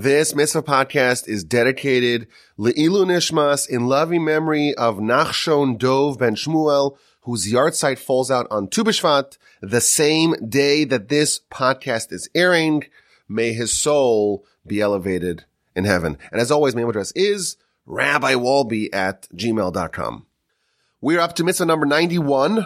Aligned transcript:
This 0.00 0.32
mitzvah 0.32 0.62
podcast 0.62 1.26
is 1.26 1.42
dedicated 1.42 2.28
Le'ilu 2.56 3.04
Nishmas 3.04 3.68
in 3.68 3.88
loving 3.88 4.24
memory 4.24 4.72
of 4.76 4.98
Nachshon 4.98 5.76
Dov 5.76 6.20
ben 6.20 6.36
Shmuel, 6.36 6.96
whose 7.22 7.52
yahrzeit 7.52 7.98
falls 7.98 8.30
out 8.30 8.46
on 8.48 8.68
Tu 8.68 8.84
B'Shvat, 8.84 9.38
the 9.60 9.80
same 9.80 10.34
day 10.48 10.84
that 10.84 11.08
this 11.08 11.40
podcast 11.50 12.12
is 12.12 12.30
airing. 12.32 12.84
May 13.28 13.52
his 13.52 13.72
soul 13.72 14.46
be 14.64 14.80
elevated 14.80 15.46
in 15.74 15.82
heaven. 15.82 16.16
And 16.30 16.40
as 16.40 16.52
always, 16.52 16.76
my 16.76 16.82
email 16.82 16.90
address 16.90 17.10
is 17.16 17.56
rabbiwolbe 17.88 18.94
at 18.94 19.28
gmail.com. 19.34 20.26
We're 21.00 21.20
up 21.20 21.34
to 21.34 21.42
mitzvah 21.42 21.66
number 21.66 21.86
91. 21.86 22.58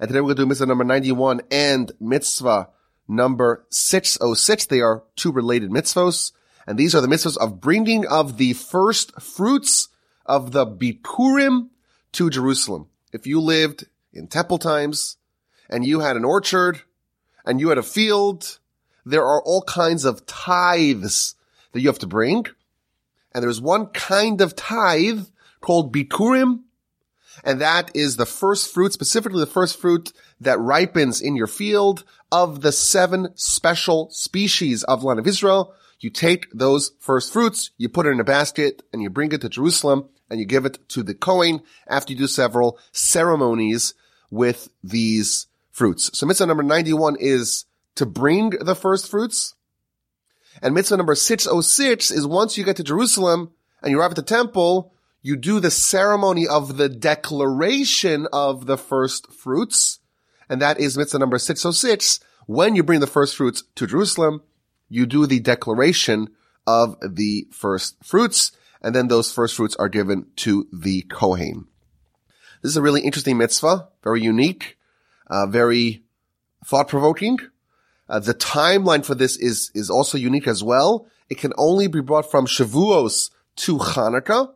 And 0.00 0.08
today 0.08 0.20
we're 0.20 0.34
going 0.34 0.36
to 0.36 0.42
do 0.42 0.46
mitzvah 0.46 0.66
number 0.66 0.82
91 0.82 1.42
and 1.48 1.92
mitzvah 2.00 2.70
number 3.06 3.64
606. 3.70 4.66
They 4.66 4.80
are 4.80 5.04
two 5.14 5.30
related 5.30 5.70
mitzvahs. 5.70 6.32
And 6.66 6.78
these 6.78 6.94
are 6.94 7.00
the 7.00 7.06
mitzvahs 7.06 7.36
of 7.36 7.60
bringing 7.60 8.06
of 8.06 8.38
the 8.38 8.54
first 8.54 9.20
fruits 9.20 9.88
of 10.24 10.52
the 10.52 10.66
Bikurim 10.66 11.68
to 12.12 12.30
Jerusalem. 12.30 12.88
If 13.12 13.26
you 13.26 13.40
lived 13.40 13.86
in 14.12 14.26
temple 14.26 14.58
times 14.58 15.16
and 15.70 15.84
you 15.84 16.00
had 16.00 16.16
an 16.16 16.24
orchard 16.24 16.80
and 17.44 17.60
you 17.60 17.68
had 17.68 17.78
a 17.78 17.82
field, 17.82 18.58
there 19.04 19.24
are 19.24 19.42
all 19.42 19.62
kinds 19.62 20.04
of 20.04 20.26
tithes 20.26 21.36
that 21.72 21.80
you 21.80 21.88
have 21.88 22.00
to 22.00 22.06
bring. 22.06 22.46
And 23.32 23.44
there's 23.44 23.60
one 23.60 23.86
kind 23.88 24.40
of 24.40 24.56
tithe 24.56 25.26
called 25.60 25.94
Bikurim. 25.94 26.62
And 27.44 27.60
that 27.60 27.90
is 27.94 28.16
the 28.16 28.26
first 28.26 28.72
fruit, 28.72 28.92
specifically 28.92 29.40
the 29.40 29.46
first 29.46 29.78
fruit 29.78 30.12
that 30.40 30.58
ripens 30.58 31.20
in 31.20 31.36
your 31.36 31.46
field 31.46 32.02
of 32.32 32.62
the 32.62 32.72
seven 32.72 33.28
special 33.36 34.10
species 34.10 34.82
of 34.84 35.04
land 35.04 35.20
of 35.20 35.26
Israel 35.26 35.74
you 36.00 36.10
take 36.10 36.46
those 36.52 36.92
first 37.00 37.32
fruits, 37.32 37.70
you 37.78 37.88
put 37.88 38.06
it 38.06 38.10
in 38.10 38.20
a 38.20 38.24
basket, 38.24 38.82
and 38.92 39.02
you 39.02 39.10
bring 39.10 39.32
it 39.32 39.40
to 39.40 39.48
Jerusalem, 39.48 40.08
and 40.28 40.40
you 40.40 40.46
give 40.46 40.64
it 40.64 40.88
to 40.90 41.02
the 41.02 41.14
Kohen 41.14 41.62
after 41.86 42.12
you 42.12 42.18
do 42.18 42.26
several 42.26 42.78
ceremonies 42.92 43.94
with 44.30 44.68
these 44.82 45.46
fruits. 45.70 46.10
So 46.18 46.26
mitzvah 46.26 46.46
number 46.46 46.62
91 46.62 47.16
is 47.20 47.66
to 47.94 48.06
bring 48.06 48.50
the 48.50 48.74
first 48.74 49.08
fruits. 49.08 49.54
And 50.62 50.74
mitzvah 50.74 50.96
number 50.96 51.14
606 51.14 52.10
is 52.10 52.26
once 52.26 52.56
you 52.56 52.64
get 52.64 52.76
to 52.76 52.84
Jerusalem 52.84 53.52
and 53.82 53.90
you 53.90 54.00
arrive 54.00 54.12
at 54.12 54.16
the 54.16 54.22
temple, 54.22 54.94
you 55.22 55.36
do 55.36 55.60
the 55.60 55.70
ceremony 55.70 56.46
of 56.46 56.76
the 56.76 56.88
declaration 56.88 58.26
of 58.32 58.66
the 58.66 58.78
first 58.78 59.32
fruits. 59.32 60.00
And 60.48 60.62
that 60.62 60.78
is 60.80 60.96
mitzvah 60.96 61.18
number 61.18 61.38
606. 61.38 62.20
When 62.46 62.76
you 62.76 62.82
bring 62.82 63.00
the 63.00 63.06
first 63.06 63.36
fruits 63.36 63.64
to 63.74 63.86
Jerusalem, 63.86 64.42
you 64.88 65.06
do 65.06 65.26
the 65.26 65.40
declaration 65.40 66.28
of 66.66 66.96
the 67.00 67.46
first 67.50 67.96
fruits, 68.04 68.52
and 68.82 68.94
then 68.94 69.08
those 69.08 69.32
first 69.32 69.54
fruits 69.54 69.76
are 69.76 69.88
given 69.88 70.26
to 70.36 70.66
the 70.72 71.02
Kohen. 71.02 71.66
This 72.62 72.70
is 72.70 72.76
a 72.76 72.82
really 72.82 73.02
interesting 73.02 73.38
mitzvah, 73.38 73.88
very 74.02 74.22
unique, 74.22 74.76
uh, 75.28 75.46
very 75.46 76.04
thought-provoking. 76.64 77.38
Uh, 78.08 78.18
the 78.18 78.34
timeline 78.34 79.04
for 79.04 79.14
this 79.14 79.36
is, 79.36 79.70
is 79.74 79.90
also 79.90 80.16
unique 80.18 80.48
as 80.48 80.62
well. 80.62 81.06
It 81.28 81.38
can 81.38 81.52
only 81.56 81.88
be 81.88 82.00
brought 82.00 82.30
from 82.30 82.46
Shavuos 82.46 83.30
to 83.56 83.78
Hanukkah, 83.78 84.52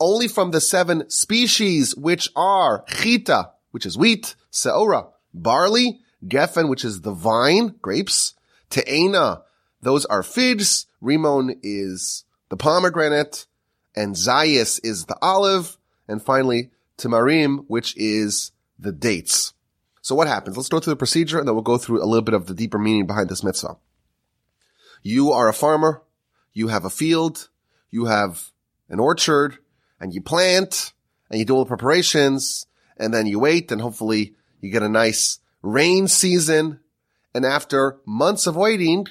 only 0.00 0.28
from 0.28 0.50
the 0.50 0.60
seven 0.60 1.08
species, 1.10 1.96
which 1.96 2.28
are 2.36 2.84
chita, 2.86 3.50
which 3.70 3.86
is 3.86 3.98
wheat, 3.98 4.34
seora, 4.52 5.08
barley, 5.32 6.00
geffen, 6.24 6.68
which 6.68 6.84
is 6.84 7.00
the 7.00 7.12
vine, 7.12 7.74
grapes, 7.80 8.34
Te'ena, 8.70 9.42
those 9.82 10.04
are 10.06 10.22
figs. 10.22 10.86
Rimon 11.02 11.58
is 11.62 12.24
the 12.48 12.56
pomegranate. 12.56 13.46
And 13.96 14.14
Zayis 14.14 14.80
is 14.84 15.06
the 15.06 15.16
olive. 15.22 15.78
And 16.06 16.22
finally, 16.22 16.70
Tamarim, 16.96 17.64
which 17.68 17.96
is 17.96 18.52
the 18.78 18.92
dates. 18.92 19.54
So 20.02 20.14
what 20.14 20.28
happens? 20.28 20.56
Let's 20.56 20.68
go 20.68 20.80
through 20.80 20.92
the 20.92 20.98
procedure 20.98 21.38
and 21.38 21.46
then 21.46 21.54
we'll 21.54 21.62
go 21.62 21.78
through 21.78 22.02
a 22.02 22.06
little 22.06 22.22
bit 22.22 22.34
of 22.34 22.46
the 22.46 22.54
deeper 22.54 22.78
meaning 22.78 23.06
behind 23.06 23.28
this 23.28 23.44
mitzvah. 23.44 23.76
You 25.02 25.32
are 25.32 25.48
a 25.48 25.54
farmer. 25.54 26.02
You 26.52 26.68
have 26.68 26.84
a 26.84 26.90
field. 26.90 27.48
You 27.90 28.06
have 28.06 28.50
an 28.88 29.00
orchard 29.00 29.58
and 30.00 30.14
you 30.14 30.20
plant 30.20 30.92
and 31.30 31.38
you 31.38 31.44
do 31.44 31.54
all 31.54 31.64
the 31.64 31.68
preparations 31.68 32.66
and 32.96 33.12
then 33.12 33.26
you 33.26 33.38
wait 33.38 33.70
and 33.70 33.80
hopefully 33.80 34.34
you 34.60 34.70
get 34.70 34.82
a 34.82 34.88
nice 34.88 35.40
rain 35.62 36.08
season 36.08 36.80
and 37.34 37.44
after 37.44 37.98
months 38.06 38.46
of 38.46 38.56
waiting, 38.56 39.06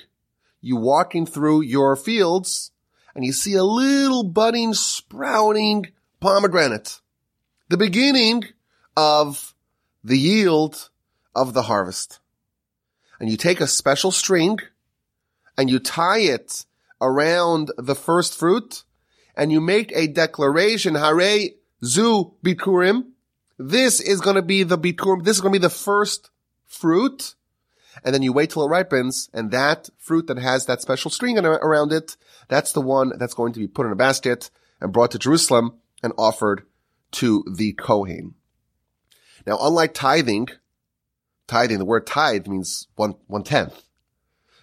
you 0.62 0.76
walking 0.76 1.26
through 1.26 1.62
your 1.62 1.96
fields 1.96 2.72
and 3.16 3.26
you 3.26 3.32
see 3.32 3.54
a 3.54 3.64
little 3.64 4.24
budding, 4.24 4.74
sprouting 4.74 5.88
pomegranate. 6.20 7.02
The 7.70 7.78
beginning 7.78 8.44
of 8.96 9.54
the 10.04 10.18
yield 10.18 10.90
of 11.36 11.54
the 11.54 11.64
harvest. 11.64 12.20
And 13.20 13.30
you 13.30 13.38
take 13.38 13.62
a 13.62 13.68
special 13.68 14.12
string 14.12 14.60
and 15.58 15.70
you 15.70 15.80
tie 15.80 16.20
it 16.20 16.66
around 17.02 17.72
the 17.78 17.96
first 17.96 18.38
fruit 18.38 18.84
and 19.36 19.52
you 19.52 19.62
make 19.62 19.92
a 19.96 20.08
declaration, 20.08 20.96
Hare 20.96 21.50
Zu 21.84 22.34
Bikurim. 22.44 23.12
This 23.60 24.00
is 24.00 24.22
going 24.22 24.36
to 24.36 24.42
be 24.42 24.64
the 24.64 24.78
Bikurim. 24.78 25.24
This 25.24 25.38
is 25.38 25.42
going 25.42 25.54
to 25.54 25.60
be 25.60 25.64
the 25.64 25.70
first 25.70 26.30
fruit 26.66 27.36
and 28.04 28.14
then 28.14 28.22
you 28.22 28.34
wait 28.34 28.50
till 28.52 28.66
it 28.66 28.70
ripens, 28.70 29.30
and 29.34 29.52
that 29.52 29.90
fruit 29.98 30.28
that 30.28 30.38
has 30.38 30.66
that 30.66 30.82
special 30.82 31.12
string 31.12 31.38
around 31.38 31.92
it, 31.92 32.18
that's 32.48 32.72
the 32.72 32.82
one 32.82 33.14
that's 33.18 33.34
going 33.34 33.54
to 33.54 33.60
be 33.60 33.68
put 33.68 33.86
in 33.86 33.92
a 33.92 33.96
basket 33.96 34.50
and 34.80 34.94
brought 34.94 35.12
to 35.12 35.20
Jerusalem 35.20 35.80
and 36.04 36.14
offered 36.18 36.64
to 37.12 37.44
the 37.52 37.74
Kohen. 37.74 38.36
Now, 39.46 39.58
unlike 39.62 39.94
tithing, 39.94 40.50
tithing, 41.48 41.80
the 41.80 41.86
word 41.86 42.06
tithe 42.06 42.48
means 42.48 42.88
one, 42.96 43.16
one 43.28 43.44
tenth. 43.44 43.84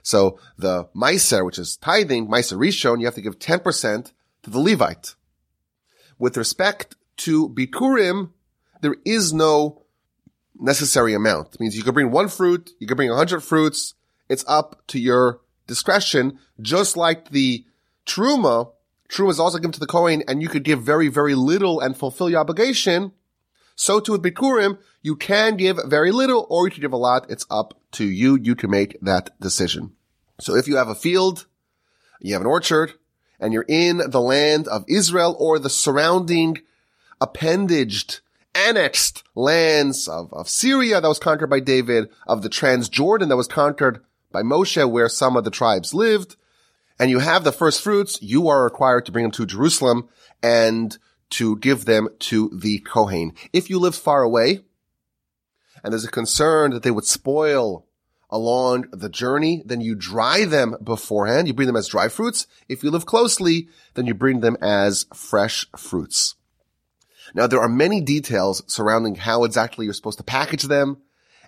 So 0.02 0.38
the 0.58 0.84
Meiser, 0.94 1.44
which 1.44 1.58
is 1.58 1.78
tithing, 1.78 2.28
Meiser 2.28 2.58
Rishon, 2.58 3.00
you 3.00 3.06
have 3.06 3.14
to 3.14 3.22
give 3.22 3.38
10% 3.38 4.12
to 4.42 4.50
the 4.50 4.58
Levite. 4.58 5.14
With 6.18 6.36
respect 6.36 6.96
to 7.18 7.48
Bikurim, 7.48 8.32
there 8.82 8.96
is 9.06 9.32
no 9.32 9.83
necessary 10.58 11.14
amount. 11.14 11.54
It 11.54 11.60
means 11.60 11.76
you 11.76 11.82
could 11.82 11.94
bring 11.94 12.10
one 12.10 12.28
fruit, 12.28 12.70
you 12.78 12.86
could 12.86 12.96
bring 12.96 13.10
a 13.10 13.16
hundred 13.16 13.40
fruits. 13.40 13.94
It's 14.28 14.44
up 14.48 14.82
to 14.88 14.98
your 14.98 15.40
discretion. 15.66 16.38
Just 16.60 16.96
like 16.96 17.30
the 17.30 17.64
truma, 18.06 18.72
truma 19.08 19.30
is 19.30 19.40
also 19.40 19.58
given 19.58 19.72
to 19.72 19.80
the 19.80 19.86
Kohen 19.86 20.22
and 20.28 20.40
you 20.40 20.48
could 20.48 20.64
give 20.64 20.82
very, 20.82 21.08
very 21.08 21.34
little 21.34 21.80
and 21.80 21.96
fulfill 21.96 22.30
your 22.30 22.40
obligation. 22.40 23.12
So 23.76 24.00
too 24.00 24.12
with 24.12 24.22
Bikurim, 24.22 24.78
you 25.02 25.16
can 25.16 25.56
give 25.56 25.78
very 25.84 26.12
little 26.12 26.46
or 26.48 26.66
you 26.66 26.70
can 26.70 26.80
give 26.80 26.92
a 26.92 26.96
lot. 26.96 27.26
It's 27.28 27.46
up 27.50 27.78
to 27.92 28.04
you. 28.04 28.38
You 28.40 28.54
can 28.54 28.70
make 28.70 28.98
that 29.00 29.38
decision. 29.40 29.92
So 30.40 30.54
if 30.54 30.66
you 30.68 30.76
have 30.76 30.88
a 30.88 30.94
field, 30.94 31.46
you 32.20 32.32
have 32.32 32.42
an 32.42 32.48
orchard, 32.48 32.94
and 33.38 33.52
you're 33.52 33.66
in 33.68 33.98
the 34.08 34.20
land 34.20 34.66
of 34.68 34.84
Israel 34.88 35.36
or 35.38 35.58
the 35.58 35.70
surrounding 35.70 36.58
appendaged 37.20 38.20
annexed 38.54 39.22
lands 39.34 40.08
of, 40.08 40.32
of 40.32 40.48
Syria 40.48 41.00
that 41.00 41.08
was 41.08 41.18
conquered 41.18 41.50
by 41.50 41.60
David, 41.60 42.08
of 42.26 42.42
the 42.42 42.48
Transjordan 42.48 43.28
that 43.28 43.36
was 43.36 43.48
conquered 43.48 44.04
by 44.30 44.42
Moshe 44.42 44.88
where 44.88 45.08
some 45.08 45.36
of 45.36 45.44
the 45.44 45.50
tribes 45.50 45.94
lived. 45.94 46.36
And 46.98 47.10
you 47.10 47.18
have 47.18 47.44
the 47.44 47.52
first 47.52 47.82
fruits, 47.82 48.22
you 48.22 48.48
are 48.48 48.64
required 48.64 49.06
to 49.06 49.12
bring 49.12 49.24
them 49.24 49.32
to 49.32 49.46
Jerusalem 49.46 50.08
and 50.42 50.96
to 51.30 51.56
give 51.56 51.84
them 51.84 52.08
to 52.20 52.50
the 52.54 52.78
Kohen. 52.78 53.32
If 53.52 53.68
you 53.68 53.78
live 53.78 53.96
far 53.96 54.22
away, 54.22 54.60
and 55.82 55.92
there's 55.92 56.04
a 56.04 56.10
concern 56.10 56.70
that 56.70 56.82
they 56.82 56.90
would 56.90 57.04
spoil 57.04 57.86
along 58.30 58.86
the 58.92 59.08
journey, 59.08 59.62
then 59.66 59.80
you 59.80 59.94
dry 59.94 60.44
them 60.44 60.76
beforehand. 60.82 61.46
You 61.46 61.54
bring 61.54 61.66
them 61.66 61.76
as 61.76 61.88
dry 61.88 62.08
fruits. 62.08 62.46
If 62.68 62.82
you 62.82 62.90
live 62.90 63.06
closely, 63.06 63.68
then 63.94 64.06
you 64.06 64.14
bring 64.14 64.40
them 64.40 64.56
as 64.60 65.06
fresh 65.12 65.66
fruits. 65.76 66.36
Now 67.34 67.46
there 67.46 67.60
are 67.60 67.68
many 67.68 68.00
details 68.00 68.62
surrounding 68.66 69.14
how 69.14 69.44
exactly 69.44 69.84
you're 69.84 69.94
supposed 69.94 70.18
to 70.18 70.24
package 70.24 70.64
them 70.64 70.98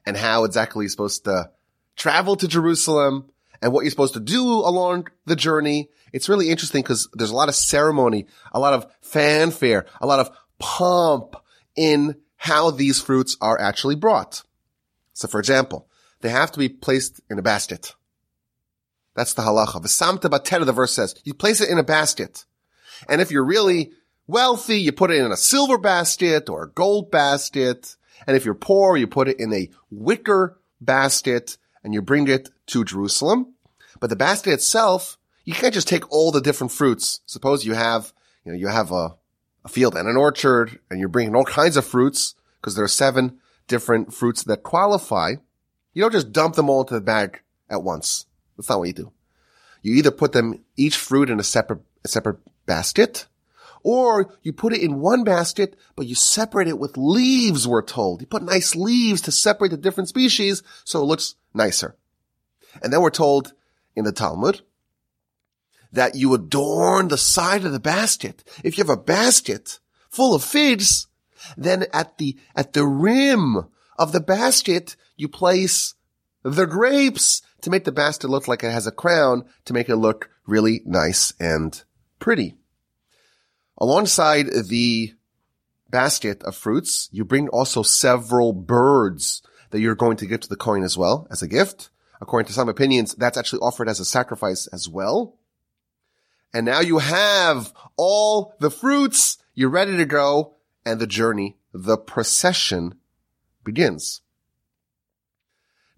and 0.04 0.16
how 0.16 0.44
exactly 0.44 0.84
you're 0.84 0.90
supposed 0.90 1.24
to 1.24 1.50
travel 1.96 2.36
to 2.36 2.48
Jerusalem 2.48 3.30
and 3.60 3.72
what 3.72 3.82
you're 3.84 3.90
supposed 3.90 4.14
to 4.14 4.20
do 4.20 4.44
along 4.44 5.08
the 5.24 5.36
journey. 5.36 5.90
It's 6.12 6.28
really 6.28 6.50
interesting 6.50 6.82
because 6.82 7.08
there's 7.12 7.30
a 7.30 7.36
lot 7.36 7.48
of 7.48 7.54
ceremony, 7.54 8.26
a 8.52 8.60
lot 8.60 8.74
of 8.74 8.86
fanfare, 9.00 9.86
a 10.00 10.06
lot 10.06 10.20
of 10.20 10.30
pomp 10.58 11.36
in 11.74 12.16
how 12.36 12.70
these 12.70 13.00
fruits 13.00 13.36
are 13.40 13.60
actually 13.60 13.96
brought. 13.96 14.42
So 15.12 15.28
for 15.28 15.40
example, 15.40 15.88
they 16.20 16.28
have 16.30 16.52
to 16.52 16.58
be 16.58 16.68
placed 16.68 17.20
in 17.30 17.38
a 17.38 17.42
basket. 17.42 17.94
That's 19.14 19.34
the 19.34 19.42
halacha. 19.42 19.82
V'samta 19.82 20.30
batera, 20.30 20.66
the 20.66 20.72
verse 20.72 20.92
says, 20.92 21.14
you 21.24 21.34
place 21.34 21.60
it 21.60 21.70
in 21.70 21.78
a 21.78 21.82
basket. 21.82 22.44
And 23.08 23.20
if 23.20 23.30
you're 23.30 23.44
really 23.44 23.92
wealthy, 24.26 24.80
you 24.80 24.92
put 24.92 25.10
it 25.10 25.22
in 25.22 25.32
a 25.32 25.36
silver 25.36 25.78
basket 25.78 26.48
or 26.48 26.64
a 26.64 26.70
gold 26.70 27.10
basket. 27.10 27.96
And 28.26 28.36
if 28.36 28.44
you're 28.44 28.54
poor, 28.54 28.96
you 28.96 29.06
put 29.06 29.28
it 29.28 29.40
in 29.40 29.52
a 29.52 29.70
wicker 29.90 30.58
basket 30.80 31.58
and 31.82 31.94
you 31.94 32.02
bring 32.02 32.28
it 32.28 32.50
to 32.66 32.84
Jerusalem. 32.84 33.54
But 34.00 34.10
the 34.10 34.16
basket 34.16 34.52
itself, 34.52 35.18
you 35.44 35.54
can't 35.54 35.74
just 35.74 35.88
take 35.88 36.10
all 36.10 36.32
the 36.32 36.40
different 36.40 36.72
fruits. 36.72 37.20
Suppose 37.26 37.64
you 37.64 37.74
have, 37.74 38.12
you 38.44 38.52
know, 38.52 38.58
you 38.58 38.68
have 38.68 38.92
a, 38.92 39.16
a 39.64 39.68
field 39.68 39.96
and 39.96 40.08
an 40.08 40.16
orchard 40.16 40.78
and 40.90 40.98
you're 40.98 41.08
bringing 41.08 41.34
all 41.34 41.44
kinds 41.44 41.76
of 41.76 41.86
fruits 41.86 42.34
because 42.60 42.74
there 42.74 42.84
are 42.84 42.88
seven 42.88 43.38
different 43.68 44.12
fruits 44.12 44.44
that 44.44 44.62
qualify. 44.62 45.34
You 45.92 46.02
don't 46.02 46.12
just 46.12 46.32
dump 46.32 46.56
them 46.56 46.68
all 46.68 46.82
into 46.82 46.94
the 46.94 47.00
bag 47.00 47.40
at 47.70 47.82
once. 47.82 48.26
That's 48.56 48.68
not 48.68 48.78
what 48.78 48.88
you 48.88 48.94
do. 48.94 49.12
You 49.82 49.94
either 49.94 50.10
put 50.10 50.32
them, 50.32 50.64
each 50.76 50.96
fruit 50.96 51.30
in 51.30 51.38
a 51.38 51.44
separate, 51.44 51.80
a 52.04 52.08
separate 52.08 52.38
basket, 52.66 53.26
or 53.86 54.34
you 54.42 54.52
put 54.52 54.72
it 54.72 54.82
in 54.82 54.98
one 54.98 55.22
basket, 55.22 55.76
but 55.94 56.08
you 56.08 56.16
separate 56.16 56.66
it 56.66 56.76
with 56.76 56.96
leaves, 56.96 57.68
we're 57.68 57.82
told. 57.82 58.20
You 58.20 58.26
put 58.26 58.42
nice 58.42 58.74
leaves 58.74 59.20
to 59.20 59.30
separate 59.30 59.70
the 59.70 59.76
different 59.76 60.08
species 60.08 60.64
so 60.82 61.00
it 61.00 61.04
looks 61.04 61.36
nicer. 61.54 61.94
And 62.82 62.92
then 62.92 63.00
we're 63.00 63.10
told 63.10 63.52
in 63.94 64.04
the 64.04 64.10
Talmud 64.10 64.62
that 65.92 66.16
you 66.16 66.34
adorn 66.34 67.06
the 67.06 67.16
side 67.16 67.64
of 67.64 67.70
the 67.70 67.78
basket. 67.78 68.42
If 68.64 68.76
you 68.76 68.82
have 68.82 68.90
a 68.90 69.00
basket 69.00 69.78
full 70.10 70.34
of 70.34 70.42
figs, 70.42 71.06
then 71.56 71.84
at 71.92 72.18
the, 72.18 72.36
at 72.56 72.72
the 72.72 72.84
rim 72.84 73.68
of 73.96 74.10
the 74.10 74.20
basket, 74.20 74.96
you 75.16 75.28
place 75.28 75.94
the 76.42 76.66
grapes 76.66 77.40
to 77.60 77.70
make 77.70 77.84
the 77.84 77.92
basket 77.92 78.30
look 78.30 78.48
like 78.48 78.64
it 78.64 78.72
has 78.72 78.88
a 78.88 78.92
crown 78.92 79.44
to 79.66 79.72
make 79.72 79.88
it 79.88 79.94
look 79.94 80.28
really 80.44 80.82
nice 80.84 81.32
and 81.38 81.84
pretty. 82.18 82.56
Alongside 83.78 84.46
the 84.68 85.14
basket 85.90 86.42
of 86.44 86.56
fruits, 86.56 87.08
you 87.12 87.24
bring 87.24 87.48
also 87.48 87.82
several 87.82 88.52
birds 88.52 89.42
that 89.70 89.80
you're 89.80 89.94
going 89.94 90.16
to 90.16 90.26
give 90.26 90.40
to 90.40 90.48
the 90.48 90.56
Kohen 90.56 90.82
as 90.82 90.96
well 90.96 91.26
as 91.30 91.42
a 91.42 91.48
gift. 91.48 91.90
According 92.20 92.46
to 92.46 92.52
some 92.52 92.68
opinions, 92.68 93.14
that's 93.14 93.36
actually 93.36 93.60
offered 93.60 93.88
as 93.88 94.00
a 94.00 94.04
sacrifice 94.04 94.66
as 94.68 94.88
well. 94.88 95.38
And 96.54 96.64
now 96.64 96.80
you 96.80 96.98
have 96.98 97.72
all 97.96 98.54
the 98.60 98.70
fruits. 98.70 99.38
You're 99.54 99.68
ready 99.68 99.96
to 99.96 100.06
go 100.06 100.54
and 100.86 101.00
the 101.00 101.06
journey, 101.06 101.58
the 101.74 101.98
procession 101.98 102.94
begins. 103.64 104.22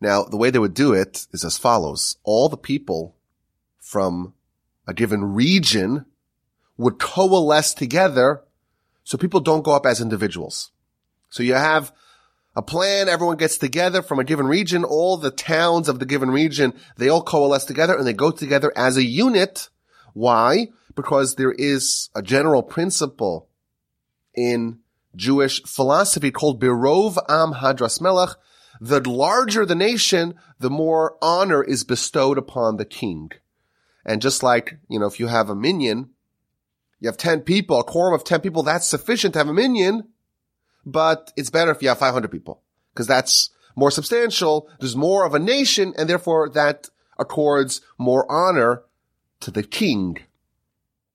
Now, 0.01 0.25
the 0.25 0.37
way 0.37 0.51
they 0.51 0.59
would 0.59 0.75
do 0.75 0.95
it 0.95 1.27
is 1.33 1.45
as 1.45 1.59
follows. 1.59 2.17
All 2.25 2.49
the 2.49 2.57
people 2.57 3.17
from 3.79 4.35
a 4.87 4.95
given 4.95 5.35
region 5.35 6.07
would 6.79 6.99
coalesce 6.99 7.75
together 7.75 8.43
so 9.05 9.19
people 9.19 9.41
don't 9.41 9.65
go 9.65 9.73
up 9.73 9.85
as 9.85 10.01
individuals. 10.01 10.71
So 11.29 11.43
you 11.43 11.55
have 11.55 11.93
a 12.57 12.63
plan, 12.63 13.09
everyone 13.09 13.37
gets 13.37 13.59
together 13.59 14.03
from 14.03 14.19
a 14.19 14.25
given 14.25 14.47
region, 14.47 14.85
all 14.85 15.17
the 15.17 15.31
towns 15.31 15.89
of 15.89 15.99
the 15.99 16.07
given 16.07 16.31
region, 16.31 16.73
they 16.97 17.09
all 17.09 17.23
coalesce 17.23 17.65
together 17.65 17.97
and 17.97 18.07
they 18.07 18.13
go 18.13 18.31
together 18.31 18.73
as 18.75 18.97
a 18.97 19.05
unit. 19.05 19.69
Why? 20.15 20.69
Because 20.95 21.35
there 21.35 21.53
is 21.53 22.09
a 22.15 22.23
general 22.23 22.63
principle 22.63 23.49
in 24.35 24.79
Jewish 25.15 25.63
philosophy 25.65 26.31
called 26.31 26.61
Birov 26.61 27.19
Am 27.29 27.55
Hadras 27.55 28.01
Melech. 28.01 28.31
The 28.81 29.09
larger 29.09 29.67
the 29.67 29.75
nation, 29.75 30.35
the 30.59 30.71
more 30.71 31.17
honor 31.21 31.63
is 31.63 31.85
bestowed 31.85 32.39
upon 32.39 32.77
the 32.77 32.85
king. 32.85 33.31
And 34.05 34.23
just 34.23 34.43
like, 34.43 34.79
you 34.89 34.99
know, 34.99 35.07
if 35.07 35.21
you 35.21 35.27
have 35.27 35.51
a 35.51 35.55
minyan, 35.55 36.11
you 37.01 37.09
have 37.09 37.17
10 37.17 37.43
people, 37.43 37.81
a 37.81 37.85
quorum 37.85 38.15
of 38.15 38.25
10 38.25 38.41
people, 38.41 38.63
that's 38.63 38.87
sufficient 38.87 39.35
to 39.35 39.41
have 39.41 39.49
a 39.49 39.55
minyan, 39.55 40.09
but 40.85 41.33
it's 41.37 41.51
better 41.51 41.71
if 41.71 41.83
you 41.83 41.89
have 41.89 41.99
500 41.99 42.31
people 42.31 42.63
because 42.93 43.07
that's 43.07 43.51
more 43.77 43.91
substantial. 43.91 44.69
There's 44.81 44.97
more 44.97 45.25
of 45.25 45.35
a 45.35 45.39
nation 45.39 45.95
and 45.97 46.09
therefore 46.09 46.49
that 46.51 46.89
accords 47.19 47.81
more 47.97 48.31
honor 48.31 48.83
to 49.41 49.51
the 49.51 49.63
king. 49.63 50.19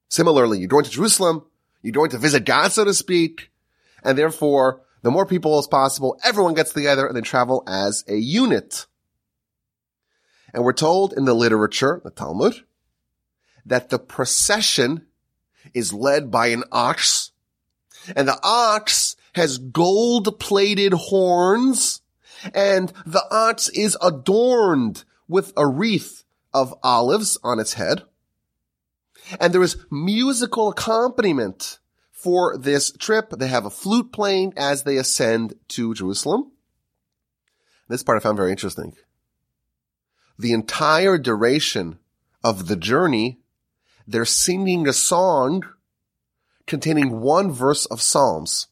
Similarly, 0.08 0.60
you're 0.60 0.68
going 0.68 0.86
to 0.86 0.92
Jerusalem, 0.92 1.46
you're 1.82 1.92
going 1.92 2.12
to 2.12 2.18
visit 2.18 2.46
God, 2.46 2.72
so 2.72 2.86
to 2.86 2.94
speak, 2.94 3.52
and 4.04 4.18
therefore 4.18 4.82
the 5.02 5.12
more 5.12 5.26
people 5.26 5.60
as 5.60 5.68
possible, 5.68 6.18
everyone 6.24 6.54
gets 6.54 6.72
together 6.72 7.06
and 7.06 7.16
they 7.16 7.22
travel 7.22 7.64
as 7.68 8.06
a 8.08 8.16
unit. 8.16 8.86
And 10.54 10.64
we're 10.64 10.74
told 10.74 11.14
in 11.14 11.26
the 11.26 11.34
literature, 11.34 12.00
the 12.04 12.12
Talmud, 12.12 12.64
that 13.66 13.90
the 13.90 14.00
procession 14.00 15.08
is 15.74 15.94
led 15.94 16.30
by 16.32 16.48
an 16.48 16.64
ox 16.72 17.32
and 18.16 18.28
the 18.28 18.40
ox 18.44 19.16
has 19.36 19.58
gold 19.58 20.40
plated 20.40 20.94
horns 20.94 22.02
and 22.54 22.92
the 23.06 23.24
ox 23.32 23.70
is 23.70 23.98
adorned 24.02 25.04
with 25.28 25.54
a 25.56 25.66
wreath 25.66 26.24
of 26.54 26.74
olives 26.84 27.38
on 27.44 27.60
its 27.60 27.74
head. 27.74 28.04
And 29.40 29.54
there 29.54 29.64
is 29.64 29.78
musical 29.90 30.70
accompaniment 30.70 31.80
for 32.12 32.58
this 32.58 32.92
trip. 32.92 33.30
They 33.32 33.48
have 33.48 33.66
a 33.66 33.70
flute 33.70 34.12
playing 34.12 34.54
as 34.58 34.84
they 34.84 34.98
ascend 34.98 35.56
to 35.70 35.94
Jerusalem. 35.94 36.52
This 37.88 38.04
part 38.04 38.18
I 38.18 38.20
found 38.20 38.38
very 38.38 38.52
interesting. 38.52 38.96
The 40.38 40.52
entire 40.52 41.18
duration 41.18 42.00
of 42.44 42.68
the 42.68 42.76
journey 42.76 43.40
they're 44.08 44.26
singing 44.26 44.88
a 44.88 44.94
song 44.94 45.64
containing 46.66 47.20
one 47.22 47.52
verse 47.52 47.86
of 47.86 48.02
Psalms. 48.02 48.68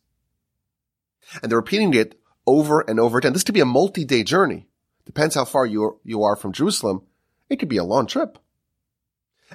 And 1.42 1.52
they're 1.52 1.60
repeating 1.60 1.94
it 1.94 2.20
over 2.46 2.82
and 2.82 3.00
over 3.00 3.18
again. 3.18 3.34
This 3.34 3.44
could 3.44 3.54
be 3.54 3.62
a 3.62 3.66
multi-day 3.66 4.24
journey. 4.24 4.68
Depends 5.06 5.36
how 5.36 5.46
far 5.46 5.66
you 5.66 5.84
are, 5.84 5.96
you 6.04 6.24
are 6.24 6.36
from 6.36 6.54
Jerusalem. 6.54 7.04
It 7.50 7.58
could 7.58 7.70
be 7.70 7.78
a 7.78 7.84
long 7.84 8.08
trip. 8.08 8.38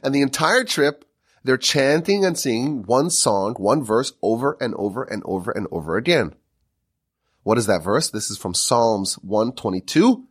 And 0.02 0.14
the 0.14 0.22
entire 0.22 0.64
trip, 0.64 1.04
they're 1.44 1.56
chanting 1.56 2.24
and 2.24 2.38
singing 2.38 2.82
one 2.82 3.10
song, 3.10 3.54
one 3.54 3.82
verse 3.82 4.12
over 4.22 4.56
and 4.60 4.74
over 4.74 5.02
and 5.02 5.22
over 5.24 5.50
and 5.50 5.66
over 5.70 5.96
again. 5.96 6.34
What 7.42 7.58
is 7.58 7.66
that 7.66 7.84
verse? 7.84 8.10
This 8.10 8.30
is 8.30 8.38
from 8.38 8.54
Psalms 8.54 9.14
122, 9.22 10.24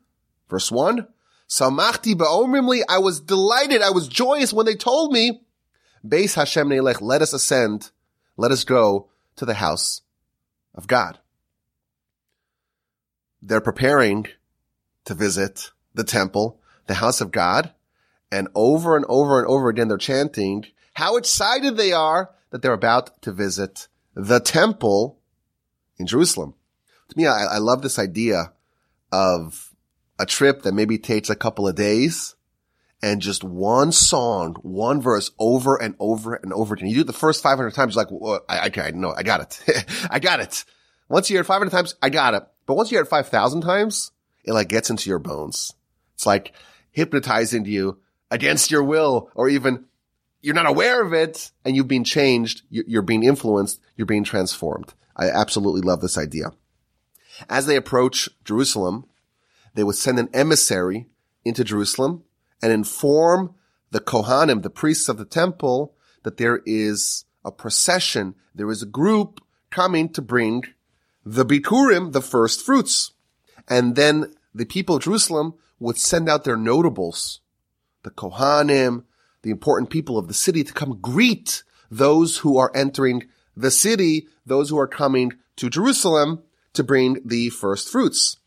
verse 0.50 0.72
1. 0.72 1.08
Samachti 1.48 2.16
ba'omrimli, 2.16 2.82
I 2.90 3.00
was 3.00 3.20
delighted, 3.20 3.82
I 3.82 3.92
was 3.92 4.08
joyous 4.08 4.52
when 4.52 4.66
they 4.66 4.76
told 4.76 5.12
me, 5.12 5.42
Beis 6.06 6.36
Hashem 6.36 6.70
Neilech, 6.70 7.02
let 7.02 7.22
us 7.22 7.34
ascend, 7.34 7.92
let 8.38 8.52
us 8.52 8.64
go 8.64 9.10
to 9.36 9.46
the 9.46 9.56
house 9.56 10.02
of 10.74 10.88
God. 10.88 11.20
They're 13.42 13.62
preparing 13.62 14.28
to 15.06 15.14
visit 15.14 15.72
the 15.94 16.04
temple, 16.04 16.60
the 16.88 16.96
house 16.96 17.22
of 17.22 17.32
God, 17.32 17.72
and 18.32 18.48
over 18.56 18.96
and 18.96 19.06
over 19.08 19.40
and 19.40 19.48
over 19.48 19.70
again 19.70 19.88
they're 19.88 19.98
chanting 19.98 20.66
how 20.94 21.18
excited 21.18 21.78
they 21.78 21.92
are 21.92 22.32
that 22.50 22.62
they're 22.62 22.74
about 22.74 23.22
to 23.22 23.32
visit 23.32 23.88
the 24.16 24.40
temple 24.40 25.20
in 25.98 26.08
Jerusalem. 26.08 26.56
To 27.10 27.18
me, 27.18 27.28
I, 27.28 27.46
I 27.46 27.58
love 27.58 27.82
this 27.82 28.00
idea 28.00 28.54
of 29.12 29.75
a 30.20 30.26
trip 30.26 30.64
that 30.64 30.74
maybe 30.74 30.98
takes 30.98 31.30
a 31.30 31.36
couple 31.36 31.68
of 31.68 31.76
days 31.76 32.36
and 33.02 33.22
just 33.22 33.44
one 33.44 33.92
song, 33.92 34.56
one 34.62 35.02
verse 35.02 35.32
over 35.38 35.76
and 35.76 35.96
over 36.00 36.36
and 36.36 36.54
over 36.54 36.74
again. 36.74 36.88
You 36.88 36.96
do 36.96 37.02
it 37.02 37.08
the 37.08 37.14
first 37.14 37.44
500 37.44 37.74
times, 37.74 37.96
like, 37.96 38.08
well, 38.10 38.42
I, 38.48 38.70
I, 38.70 38.82
I 38.82 38.92
know, 38.92 39.14
I 39.16 39.24
got 39.24 39.42
it. 39.42 39.86
I 40.10 40.20
got 40.20 40.40
it. 40.40 40.66
Once 41.10 41.30
you 41.30 41.36
hear 41.36 41.42
it 41.42 41.46
500 41.46 41.70
times, 41.70 41.96
I 42.02 42.10
got 42.10 42.34
it. 42.34 42.44
But 42.66 42.76
once 42.76 42.92
you 42.92 42.98
hear 42.98 43.04
it 43.04 43.10
5,000 43.10 43.62
times, 43.62 44.12
it 44.44 44.54
like 44.54 44.70
gets 44.70 44.90
into 44.90 45.10
your 45.10 45.20
bones. 45.20 45.74
It's 46.16 46.26
like 46.26 46.54
hypnotizing 46.92 47.66
you 47.66 48.00
against 48.32 48.72
your 48.72 48.84
will 48.84 49.30
or 49.36 49.50
even 49.50 49.86
you're 50.42 50.56
not 50.56 50.68
aware 50.68 51.02
of 51.02 51.14
it 51.14 51.52
and 51.64 51.76
you've 51.76 51.88
been 51.88 52.04
changed. 52.04 52.62
You're 52.70 53.02
being 53.02 53.24
influenced. 53.24 53.82
You're 53.96 54.06
being 54.06 54.24
transformed. 54.24 54.94
I 55.16 55.30
absolutely 55.30 55.82
love 55.82 56.02
this 56.02 56.18
idea. 56.18 56.52
As 57.50 57.66
they 57.66 57.76
approach 57.76 58.30
Jerusalem, 58.44 59.06
they 59.76 59.84
would 59.84 59.96
send 59.96 60.18
an 60.18 60.30
emissary 60.34 61.08
into 61.44 61.64
Jerusalem 61.64 62.24
and 62.62 62.72
inform 62.72 63.54
the 63.92 64.00
Kohanim, 64.00 64.64
the 64.64 64.70
priests 64.70 65.08
of 65.08 65.18
the 65.18 65.26
temple, 65.26 65.96
that 66.24 66.38
there 66.38 66.62
is 66.66 67.26
a 67.44 67.52
procession, 67.52 68.36
there 68.56 68.72
is 68.72 68.82
a 68.82 68.88
group 68.88 69.42
coming 69.70 70.10
to 70.10 70.22
bring 70.22 70.64
the 71.24 71.46
Bikurim, 71.46 72.14
the 72.14 72.22
first 72.22 72.66
fruits. 72.66 73.12
And 73.68 73.96
then 73.96 74.34
the 74.54 74.66
people 74.66 74.96
of 74.96 75.04
Jerusalem 75.04 75.54
would 75.80 75.98
send 75.98 76.30
out 76.30 76.44
their 76.44 76.58
notables, 76.58 77.42
the 78.04 78.12
Kohanim, 78.12 79.04
the 79.42 79.52
important 79.52 79.90
people 79.90 80.18
of 80.18 80.28
the 80.28 80.34
city 80.34 80.64
to 80.64 80.74
come 80.74 81.00
greet 81.02 81.64
those 81.92 82.38
who 82.38 82.58
are 82.58 82.72
entering 82.74 83.28
the 83.56 83.72
city, 83.72 84.28
those 84.46 84.70
who 84.70 84.78
are 84.78 84.88
coming 84.88 85.34
to 85.58 85.70
Jerusalem 85.70 86.44
to 86.74 86.84
bring 86.84 87.20
the 87.26 87.50
first 87.50 87.90
fruits. 87.90 88.38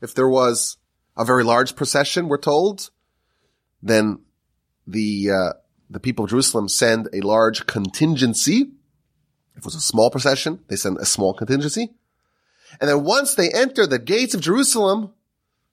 If 0.00 0.14
there 0.14 0.28
was 0.28 0.76
a 1.16 1.24
very 1.24 1.44
large 1.44 1.76
procession, 1.76 2.28
we're 2.28 2.38
told, 2.38 2.90
then 3.82 4.20
the 4.86 5.30
uh, 5.30 5.52
the 5.90 6.00
people 6.00 6.24
of 6.24 6.30
Jerusalem 6.30 6.68
send 6.68 7.08
a 7.12 7.20
large 7.20 7.66
contingency. 7.66 8.70
If 9.52 9.58
it 9.58 9.64
was 9.64 9.74
a 9.74 9.80
small 9.80 10.10
procession, 10.10 10.60
they 10.68 10.76
send 10.76 10.98
a 10.98 11.04
small 11.04 11.34
contingency. 11.34 11.90
And 12.80 12.88
then 12.88 13.02
once 13.04 13.34
they 13.34 13.50
enter 13.50 13.86
the 13.86 13.98
gates 13.98 14.34
of 14.34 14.40
Jerusalem, 14.40 15.14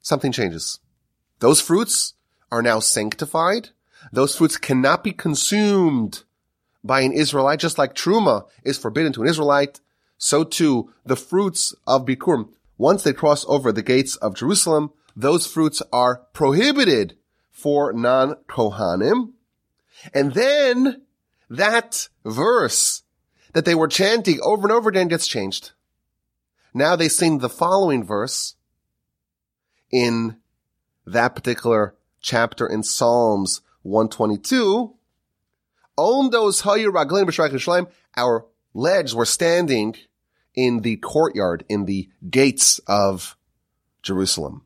something 0.02 0.32
changes. 0.32 0.80
Those 1.40 1.62
fruits 1.62 2.14
are 2.52 2.62
now 2.62 2.80
sanctified. 2.80 3.70
Those 4.12 4.36
fruits 4.36 4.58
cannot 4.58 5.04
be 5.04 5.12
consumed 5.12 6.24
by 6.84 7.02
an 7.02 7.12
Israelite, 7.12 7.60
just 7.60 7.78
like 7.78 7.96
Truma 7.96 8.46
is 8.64 8.78
forbidden 8.78 9.12
to 9.14 9.22
an 9.24 9.28
Israelite. 9.28 9.82
So 10.18 10.44
too, 10.44 10.94
the 11.06 11.16
fruits 11.16 11.74
of 11.86 12.06
Bikurim, 12.06 12.50
once 12.78 13.04
they 13.04 13.14
cross 13.14 13.46
over 13.48 13.72
the 13.72 13.84
gates 13.84 14.16
of 14.18 14.36
Jerusalem, 14.36 14.92
those 15.16 15.48
fruits 15.48 15.82
are 15.94 16.24
prohibited 16.34 17.18
for 17.52 17.94
non-Kohanim. 17.94 19.32
And 20.14 20.34
then 20.34 21.04
that 21.50 22.10
verse 22.26 23.04
that 23.54 23.66
they 23.66 23.76
were 23.76 23.88
chanting 23.88 24.40
over 24.44 24.68
and 24.68 24.72
over 24.74 24.90
again 24.90 25.08
gets 25.08 25.28
changed. 25.28 25.72
Now 26.74 26.98
they 26.98 27.08
sing 27.08 27.38
the 27.40 27.50
following 27.50 28.04
verse 28.04 28.56
in 29.92 30.38
that 31.06 31.36
particular 31.36 31.96
chapter 32.20 32.68
in 32.68 32.84
Psalms 32.84 33.62
122. 33.84 34.94
Our 38.18 38.46
legs 38.74 39.16
were 39.16 39.26
standing 39.26 39.96
in 40.56 40.82
the 40.82 40.98
courtyard, 40.98 41.66
in 41.70 41.86
the 41.86 42.10
gates 42.30 42.80
of 42.88 43.36
Jerusalem. 44.02 44.64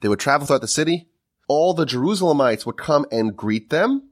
They 0.00 0.08
would 0.08 0.20
travel 0.20 0.46
throughout 0.46 0.60
the 0.60 0.68
city. 0.68 1.08
All 1.48 1.74
the 1.74 1.86
Jerusalemites 1.86 2.66
would 2.66 2.76
come 2.76 3.06
and 3.10 3.36
greet 3.36 3.70
them. 3.70 4.10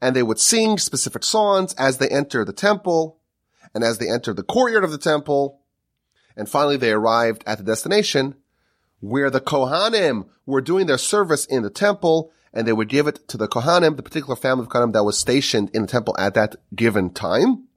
And 0.00 0.14
they 0.14 0.22
would 0.22 0.38
sing 0.38 0.78
specific 0.78 1.24
songs 1.24 1.74
as 1.74 1.98
they 1.98 2.08
enter 2.08 2.44
the 2.44 2.52
temple 2.52 3.20
and 3.74 3.82
as 3.82 3.98
they 3.98 4.08
enter 4.08 4.32
the 4.32 4.42
courtyard 4.42 4.84
of 4.84 4.90
the 4.90 4.98
temple. 4.98 5.60
And 6.36 6.48
finally 6.48 6.76
they 6.76 6.92
arrived 6.92 7.42
at 7.46 7.58
the 7.58 7.64
destination 7.64 8.36
where 9.00 9.30
the 9.30 9.40
Kohanim 9.40 10.26
were 10.46 10.60
doing 10.60 10.86
their 10.86 10.98
service 10.98 11.44
in 11.46 11.62
the 11.62 11.70
temple 11.70 12.32
and 12.52 12.66
they 12.66 12.72
would 12.72 12.88
give 12.88 13.06
it 13.06 13.28
to 13.28 13.36
the 13.36 13.48
Kohanim, 13.48 13.96
the 13.96 14.02
particular 14.02 14.36
family 14.36 14.64
of 14.64 14.70
Kohanim 14.70 14.92
that 14.92 15.04
was 15.04 15.18
stationed 15.18 15.70
in 15.74 15.82
the 15.82 15.88
temple 15.88 16.16
at 16.18 16.34
that 16.34 16.56
given 16.74 17.10
time. 17.10 17.67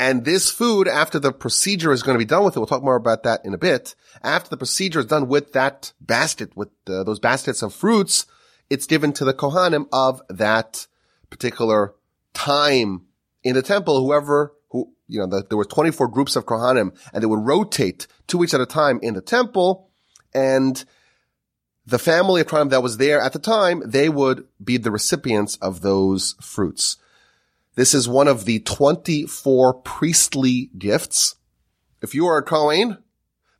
And 0.00 0.24
this 0.24 0.48
food, 0.48 0.86
after 0.86 1.18
the 1.18 1.32
procedure 1.32 1.92
is 1.92 2.02
going 2.02 2.14
to 2.14 2.24
be 2.24 2.24
done 2.24 2.44
with 2.44 2.56
it, 2.56 2.60
we'll 2.60 2.66
talk 2.66 2.84
more 2.84 2.96
about 2.96 3.24
that 3.24 3.44
in 3.44 3.52
a 3.52 3.58
bit. 3.58 3.96
After 4.22 4.48
the 4.48 4.56
procedure 4.56 5.00
is 5.00 5.06
done 5.06 5.28
with 5.28 5.52
that 5.54 5.92
basket, 6.00 6.56
with 6.56 6.68
those 6.84 7.18
baskets 7.18 7.62
of 7.62 7.74
fruits, 7.74 8.26
it's 8.70 8.86
given 8.86 9.12
to 9.14 9.24
the 9.24 9.34
Kohanim 9.34 9.86
of 9.92 10.22
that 10.28 10.86
particular 11.30 11.94
time 12.32 13.06
in 13.42 13.54
the 13.54 13.62
temple. 13.62 14.04
Whoever, 14.04 14.54
who, 14.70 14.92
you 15.08 15.18
know, 15.18 15.26
the, 15.26 15.44
there 15.48 15.58
were 15.58 15.64
24 15.64 16.08
groups 16.08 16.36
of 16.36 16.46
Kohanim 16.46 16.96
and 17.12 17.22
they 17.22 17.26
would 17.26 17.44
rotate 17.44 18.06
two 18.28 18.38
weeks 18.38 18.54
at 18.54 18.60
a 18.60 18.66
time 18.66 19.00
in 19.02 19.14
the 19.14 19.20
temple. 19.20 19.90
And 20.32 20.84
the 21.86 21.98
family 21.98 22.40
of 22.40 22.46
Kohanim 22.46 22.70
that 22.70 22.82
was 22.82 22.98
there 22.98 23.20
at 23.20 23.32
the 23.32 23.38
time, 23.38 23.82
they 23.84 24.08
would 24.08 24.46
be 24.62 24.76
the 24.76 24.92
recipients 24.92 25.56
of 25.56 25.80
those 25.80 26.36
fruits. 26.40 26.98
This 27.78 27.94
is 27.94 28.08
one 28.08 28.26
of 28.26 28.44
the 28.44 28.58
24 28.58 29.72
priestly 29.82 30.68
gifts. 30.76 31.36
If 32.02 32.12
you 32.12 32.26
are 32.26 32.38
a 32.38 32.42
Kohen, 32.42 32.98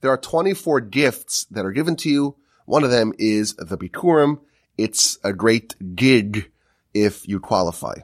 there 0.00 0.10
are 0.10 0.18
24 0.18 0.80
gifts 0.80 1.44
that 1.52 1.64
are 1.64 1.70
given 1.70 1.94
to 1.98 2.10
you. 2.10 2.36
One 2.66 2.82
of 2.82 2.90
them 2.90 3.12
is 3.16 3.54
the 3.54 3.78
Bikurim. 3.78 4.40
It's 4.76 5.20
a 5.22 5.32
great 5.32 5.76
gig 5.94 6.50
if 6.92 7.28
you 7.28 7.38
qualify. 7.38 7.94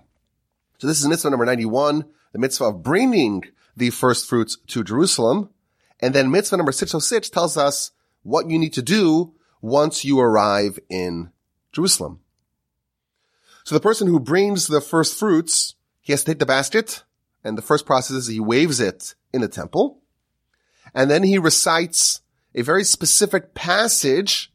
So 0.78 0.86
this 0.86 1.00
is 1.00 1.08
mitzvah 1.08 1.30
number 1.30 1.46
91, 1.46 2.04
the 2.30 2.38
mitzvah 2.38 2.66
of 2.66 2.84
bringing 2.84 3.42
the 3.76 3.90
first 3.90 4.28
fruits 4.28 4.56
to 4.68 4.84
Jerusalem. 4.84 5.50
And 5.98 6.14
then 6.14 6.30
mitzvah 6.30 6.58
number 6.58 6.70
606 6.70 7.28
tells 7.28 7.56
us 7.56 7.90
what 8.22 8.48
you 8.48 8.56
need 8.60 8.74
to 8.74 8.82
do 8.82 9.34
once 9.60 10.04
you 10.04 10.20
arrive 10.20 10.78
in 10.88 11.32
Jerusalem. 11.72 12.20
So 13.64 13.74
the 13.74 13.80
person 13.80 14.06
who 14.06 14.20
brings 14.20 14.68
the 14.68 14.80
first 14.80 15.18
fruits 15.18 15.74
he 16.04 16.12
has 16.12 16.22
to 16.22 16.30
take 16.30 16.38
the 16.38 16.46
basket, 16.46 17.02
and 17.42 17.56
the 17.58 17.62
first 17.62 17.86
process 17.86 18.16
is 18.16 18.26
he 18.26 18.38
waves 18.38 18.78
it 18.78 19.14
in 19.32 19.40
the 19.40 19.48
temple, 19.48 20.02
and 20.94 21.10
then 21.10 21.22
he 21.22 21.38
recites 21.38 22.20
a 22.54 22.60
very 22.62 22.84
specific 22.84 23.54
passage 23.54 24.52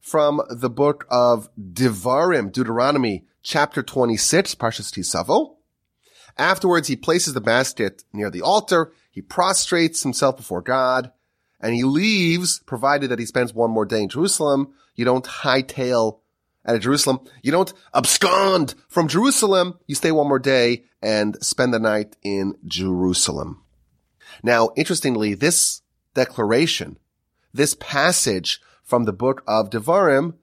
from 0.00 0.40
the 0.48 0.70
book 0.70 1.04
of 1.10 1.48
Devarim, 1.58 2.52
Deuteronomy, 2.52 3.26
chapter 3.42 3.82
26, 3.82 4.54
Parshas 4.54 4.92
Kisavo. 4.92 5.56
Afterwards, 6.38 6.86
he 6.86 6.96
places 6.96 7.34
the 7.34 7.40
basket 7.40 8.04
near 8.12 8.30
the 8.30 8.42
altar, 8.42 8.92
he 9.10 9.20
prostrates 9.20 10.04
himself 10.04 10.36
before 10.36 10.62
God, 10.62 11.10
and 11.60 11.74
he 11.74 11.82
leaves, 11.82 12.60
provided 12.60 13.10
that 13.10 13.18
he 13.18 13.26
spends 13.26 13.52
one 13.52 13.70
more 13.70 13.84
day 13.84 14.02
in 14.02 14.08
Jerusalem. 14.08 14.74
You 14.94 15.04
don't 15.04 15.24
hightail 15.24 16.20
out 16.66 16.74
of 16.74 16.80
Jerusalem. 16.80 17.20
You 17.42 17.52
don't 17.52 17.72
abscond 17.94 18.74
from 18.88 19.08
Jerusalem. 19.08 19.78
You 19.86 19.94
stay 19.94 20.12
one 20.12 20.28
more 20.28 20.38
day 20.38 20.84
and 21.02 21.42
spend 21.44 21.74
the 21.74 21.78
night 21.78 22.16
in 22.22 22.56
Jerusalem. 22.66 23.62
Now, 24.42 24.70
interestingly, 24.76 25.34
this 25.34 25.82
declaration, 26.14 26.98
this 27.52 27.76
passage 27.78 28.60
from 28.82 29.04
the 29.04 29.12
book 29.12 29.42
of 29.46 29.70
Devarim, 29.70 30.34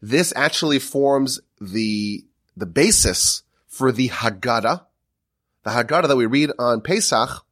this 0.00 0.32
actually 0.36 0.78
forms 0.78 1.40
the, 1.60 2.24
the 2.56 2.66
basis 2.66 3.42
for 3.66 3.92
the 3.92 4.08
Haggadah. 4.08 4.84
The 5.64 5.70
Haggadah 5.70 6.08
that 6.08 6.16
we 6.16 6.26
read 6.26 6.50
on 6.58 6.80
Pesach, 6.80 7.44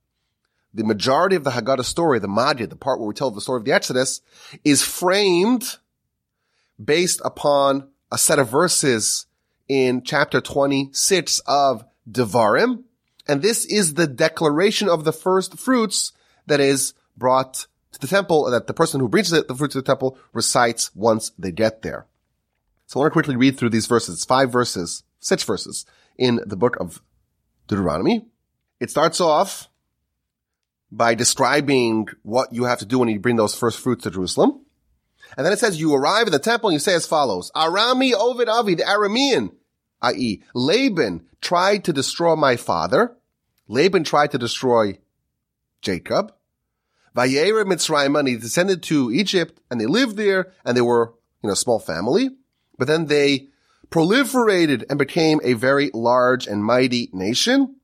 the 0.73 0.85
majority 0.85 1.37
of 1.37 1.44
the 1.44 1.50
Haggadah 1.50 1.85
story, 1.85 2.18
the 2.18 2.28
Magid, 2.28 2.70
the 2.70 2.76
part 2.76 2.99
where 2.99 3.08
we 3.08 3.14
tell 3.14 3.30
the 3.30 3.40
story 3.40 3.58
of 3.58 3.64
the 3.64 3.73
Exodus, 3.73 4.20
is 4.64 4.82
framed 4.82 5.78
based 6.82 7.20
upon 7.25 7.88
a 8.10 8.18
set 8.18 8.38
of 8.38 8.48
verses 8.48 9.26
in 9.68 10.02
chapter 10.02 10.40
26 10.40 11.40
of 11.46 11.84
Devarim. 12.10 12.84
And 13.28 13.42
this 13.42 13.64
is 13.64 13.94
the 13.94 14.06
declaration 14.06 14.88
of 14.88 15.04
the 15.04 15.12
first 15.12 15.58
fruits 15.58 16.12
that 16.46 16.60
is 16.60 16.94
brought 17.16 17.66
to 17.92 18.00
the 18.00 18.06
temple 18.06 18.50
that 18.50 18.66
the 18.66 18.75
person 18.75 19.00
who 19.00 19.08
brings 19.08 19.30
the 19.30 19.42
fruits 19.56 19.72
to 19.72 19.80
the 19.80 19.86
temple 19.86 20.18
recites 20.32 20.94
once 20.94 21.32
they 21.38 21.50
get 21.50 21.82
there. 21.82 22.06
So 22.86 23.00
I 23.00 23.02
want 23.02 23.10
to 23.10 23.14
quickly 23.14 23.36
read 23.36 23.58
through 23.58 23.70
these 23.70 23.86
verses. 23.86 24.16
It's 24.16 24.25
five 24.25 24.52
verses, 24.52 25.02
six 25.18 25.42
verses 25.42 25.86
in 26.16 26.40
the 26.46 26.56
book 26.56 26.76
of 26.78 27.02
Deuteronomy. 27.66 28.26
It 28.78 28.90
starts 28.90 29.20
off 29.20 29.68
by 30.92 31.14
describing 31.14 32.06
what 32.22 32.52
you 32.52 32.64
have 32.64 32.78
to 32.78 32.86
do 32.86 33.00
when 33.00 33.08
you 33.08 33.18
bring 33.18 33.36
those 33.36 33.56
first 33.56 33.80
fruits 33.80 34.04
to 34.04 34.10
Jerusalem. 34.10 34.65
And 35.36 35.44
then 35.44 35.52
it 35.52 35.58
says 35.58 35.78
you 35.78 35.94
arrive 35.94 36.26
in 36.26 36.32
the 36.32 36.38
temple 36.38 36.70
and 36.70 36.74
you 36.74 36.80
say 36.80 36.94
as 36.94 37.06
follows, 37.06 37.50
Arami 37.54 38.14
Ovid 38.14 38.48
Avi, 38.48 38.74
the 38.74 38.84
Aramean, 38.84 39.52
i.e. 40.02 40.42
Laban 40.54 41.26
tried 41.40 41.84
to 41.84 41.92
destroy 41.92 42.36
my 42.36 42.56
father. 42.56 43.16
Laban 43.68 44.04
tried 44.04 44.30
to 44.32 44.38
destroy 44.38 44.98
Jacob. 45.82 46.32
Vayera 47.14 47.64
Mitzrayim, 47.64 48.18
and 48.18 48.28
he 48.28 48.36
descended 48.36 48.82
to 48.84 49.10
Egypt 49.10 49.60
and 49.70 49.80
they 49.80 49.86
lived 49.86 50.16
there 50.16 50.52
and 50.64 50.76
they 50.76 50.82
were, 50.82 51.14
you 51.42 51.48
know, 51.48 51.54
a 51.54 51.56
small 51.56 51.78
family. 51.78 52.30
But 52.78 52.88
then 52.88 53.06
they 53.06 53.48
proliferated 53.90 54.84
and 54.88 54.98
became 54.98 55.40
a 55.42 55.54
very 55.54 55.90
large 55.94 56.46
and 56.46 56.64
mighty 56.64 57.08
nation. 57.12 57.76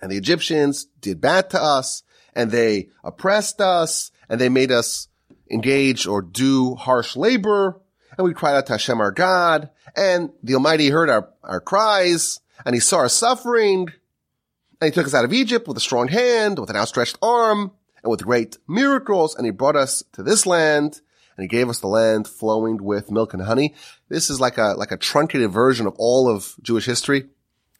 And 0.00 0.10
the 0.10 0.16
Egyptians 0.16 0.86
did 1.00 1.20
bad 1.20 1.50
to 1.50 1.62
us 1.62 2.02
and 2.34 2.50
they 2.50 2.90
oppressed 3.02 3.60
us 3.60 4.10
and 4.28 4.40
they 4.40 4.48
made 4.48 4.72
us 4.72 5.08
engage 5.50 6.06
or 6.06 6.22
do 6.22 6.74
harsh 6.74 7.16
labor. 7.16 7.80
And 8.16 8.26
we 8.26 8.34
cried 8.34 8.56
out 8.56 8.66
to 8.66 8.72
Hashem 8.72 9.00
our 9.00 9.10
God 9.10 9.70
and 9.96 10.30
the 10.42 10.54
Almighty 10.54 10.88
heard 10.88 11.10
our, 11.10 11.30
our 11.42 11.60
cries 11.60 12.40
and 12.64 12.74
he 12.74 12.80
saw 12.80 12.98
our 12.98 13.08
suffering 13.08 13.88
and 14.80 14.92
he 14.92 14.94
took 14.94 15.06
us 15.06 15.14
out 15.14 15.24
of 15.24 15.32
Egypt 15.32 15.66
with 15.66 15.76
a 15.76 15.80
strong 15.80 16.08
hand, 16.08 16.58
with 16.58 16.70
an 16.70 16.76
outstretched 16.76 17.18
arm 17.22 17.72
and 18.02 18.10
with 18.10 18.24
great 18.24 18.58
miracles. 18.68 19.34
And 19.34 19.46
he 19.46 19.50
brought 19.50 19.76
us 19.76 20.02
to 20.12 20.22
this 20.22 20.46
land 20.46 21.00
and 21.36 21.44
he 21.44 21.48
gave 21.48 21.68
us 21.68 21.80
the 21.80 21.88
land 21.88 22.28
flowing 22.28 22.82
with 22.82 23.10
milk 23.10 23.34
and 23.34 23.42
honey. 23.42 23.74
This 24.08 24.30
is 24.30 24.40
like 24.40 24.58
a, 24.58 24.74
like 24.76 24.92
a 24.92 24.96
truncated 24.96 25.50
version 25.50 25.86
of 25.86 25.94
all 25.98 26.28
of 26.28 26.54
Jewish 26.62 26.86
history. 26.86 27.26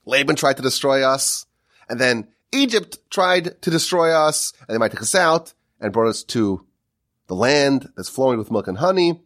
Laban 0.04 0.36
tried 0.36 0.56
to 0.56 0.62
destroy 0.62 1.06
us 1.06 1.46
and 1.88 2.00
then 2.00 2.28
Egypt 2.52 2.98
tried 3.10 3.60
to 3.62 3.70
destroy 3.70 4.10
us 4.10 4.52
and 4.60 4.74
they 4.74 4.78
might 4.78 4.92
take 4.92 5.02
us 5.02 5.14
out 5.14 5.54
and 5.80 5.92
brought 5.92 6.08
us 6.08 6.22
to 6.24 6.64
the 7.26 7.34
land 7.34 7.90
that's 7.96 8.08
flowing 8.08 8.38
with 8.38 8.50
milk 8.50 8.68
and 8.68 8.78
honey. 8.78 9.20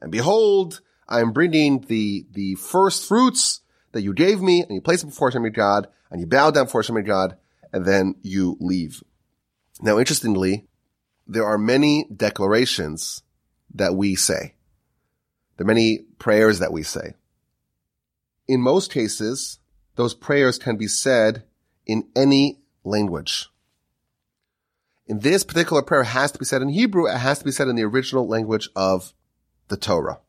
And 0.00 0.10
behold, 0.12 0.80
I 1.08 1.20
am 1.20 1.32
bringing 1.32 1.80
the, 1.80 2.26
the 2.32 2.54
first 2.56 3.06
fruits 3.06 3.60
that 3.92 4.02
you 4.02 4.12
gave 4.12 4.40
me 4.40 4.62
and 4.62 4.74
you 4.74 4.80
place 4.80 5.02
it 5.02 5.06
before 5.06 5.30
Hashem 5.30 5.50
God 5.52 5.88
and 6.10 6.20
you 6.20 6.26
bow 6.26 6.50
down 6.50 6.66
before 6.66 6.82
Hashem 6.82 7.02
God 7.04 7.36
and 7.72 7.84
then 7.84 8.14
you 8.22 8.56
leave. 8.60 9.02
Now, 9.80 9.98
interestingly, 9.98 10.66
there 11.26 11.44
are 11.44 11.58
many 11.58 12.06
declarations 12.14 13.22
that 13.74 13.94
we 13.94 14.16
say. 14.16 14.54
There 15.56 15.64
are 15.64 15.66
many 15.66 15.98
prayers 16.18 16.58
that 16.58 16.72
we 16.72 16.82
say. 16.82 17.14
In 18.46 18.60
most 18.60 18.90
cases, 18.92 19.58
those 19.96 20.14
prayers 20.14 20.58
can 20.58 20.76
be 20.76 20.86
said 20.86 21.44
in 21.86 22.08
any 22.16 22.60
language. 22.84 23.48
In 25.08 25.20
this 25.20 25.42
particular 25.42 25.80
prayer, 25.80 26.02
has 26.04 26.30
to 26.32 26.38
be 26.38 26.44
said 26.44 26.60
in 26.60 26.68
Hebrew. 26.68 27.06
It 27.06 27.16
has 27.16 27.38
to 27.38 27.44
be 27.44 27.50
said 27.50 27.66
in 27.66 27.76
the 27.76 27.84
original 27.84 28.28
language 28.28 28.68
of 28.76 29.14
the 29.68 29.78
Torah. 29.78 30.20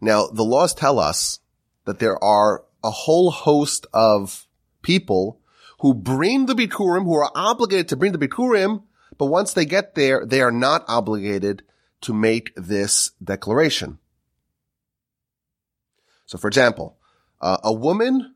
Now, 0.00 0.28
the 0.28 0.44
laws 0.44 0.72
tell 0.72 1.00
us 1.00 1.40
that 1.84 1.98
there 1.98 2.22
are 2.22 2.64
a 2.84 2.90
whole 2.90 3.32
host 3.32 3.86
of 3.92 4.46
people 4.82 5.40
who 5.80 5.94
bring 5.94 6.46
the 6.46 6.54
Bikurim, 6.54 7.04
who 7.04 7.14
are 7.16 7.32
obligated 7.34 7.88
to 7.88 7.96
bring 7.96 8.12
the 8.12 8.18
Bikurim, 8.18 8.84
but 9.18 9.26
once 9.26 9.52
they 9.52 9.64
get 9.64 9.96
there, 9.96 10.24
they 10.24 10.40
are 10.40 10.52
not 10.52 10.84
obligated 10.86 11.64
to 12.02 12.14
make 12.14 12.52
this 12.54 13.10
declaration. 13.22 13.98
So 16.26 16.38
for 16.38 16.46
example, 16.46 16.98
uh, 17.40 17.58
a 17.64 17.72
woman, 17.72 18.34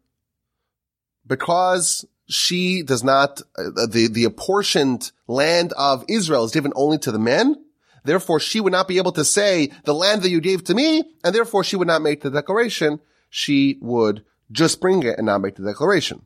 because 1.27 2.05
she 2.31 2.83
does 2.83 3.03
not, 3.03 3.41
uh, 3.59 3.87
the, 3.87 4.09
the 4.11 4.25
apportioned 4.25 5.11
land 5.27 5.73
of 5.77 6.05
Israel 6.09 6.45
is 6.45 6.53
given 6.53 6.73
only 6.77 6.99
to 6.99 7.13
the 7.13 7.19
men, 7.19 7.57
therefore 8.05 8.39
she 8.39 8.61
would 8.61 8.73
not 8.73 8.89
be 8.89 8.99
able 8.99 9.13
to 9.13 9.25
say, 9.25 9.71
the 9.85 9.95
land 9.95 10.23
that 10.23 10.31
you 10.31 10.41
gave 10.41 10.65
to 10.65 10.75
me, 10.75 11.03
and 11.25 11.35
therefore 11.35 11.65
she 11.65 11.77
would 11.77 11.89
not 11.89 12.03
make 12.03 12.23
the 12.23 12.31
declaration. 12.31 13.01
She 13.29 13.79
would 13.81 14.25
just 14.51 14.81
bring 14.81 15.03
it 15.03 15.19
and 15.19 15.27
not 15.27 15.41
make 15.41 15.57
the 15.57 15.65
declaration. 15.65 16.23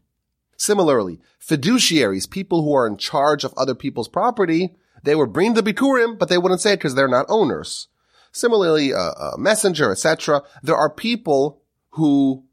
Similarly, 0.57 1.21
fiduciaries, 1.41 2.31
people 2.31 2.63
who 2.63 2.75
are 2.75 2.87
in 2.87 2.97
charge 2.97 3.45
of 3.45 3.55
other 3.57 3.75
people's 3.75 4.09
property, 4.09 4.77
they 5.03 5.15
would 5.15 5.33
bring 5.33 5.55
the 5.55 5.63
bikurim, 5.63 6.19
but 6.19 6.29
they 6.29 6.39
wouldn't 6.39 6.61
say 6.61 6.75
it 6.75 6.77
because 6.77 6.95
they're 6.95 7.09
not 7.09 7.27
owners. 7.29 7.89
Similarly, 8.33 8.91
a, 8.91 8.99
a 8.99 9.39
messenger, 9.39 9.91
etc. 9.91 10.43
There 10.63 10.77
are 10.77 10.91
people 10.91 11.63
who 11.91 12.45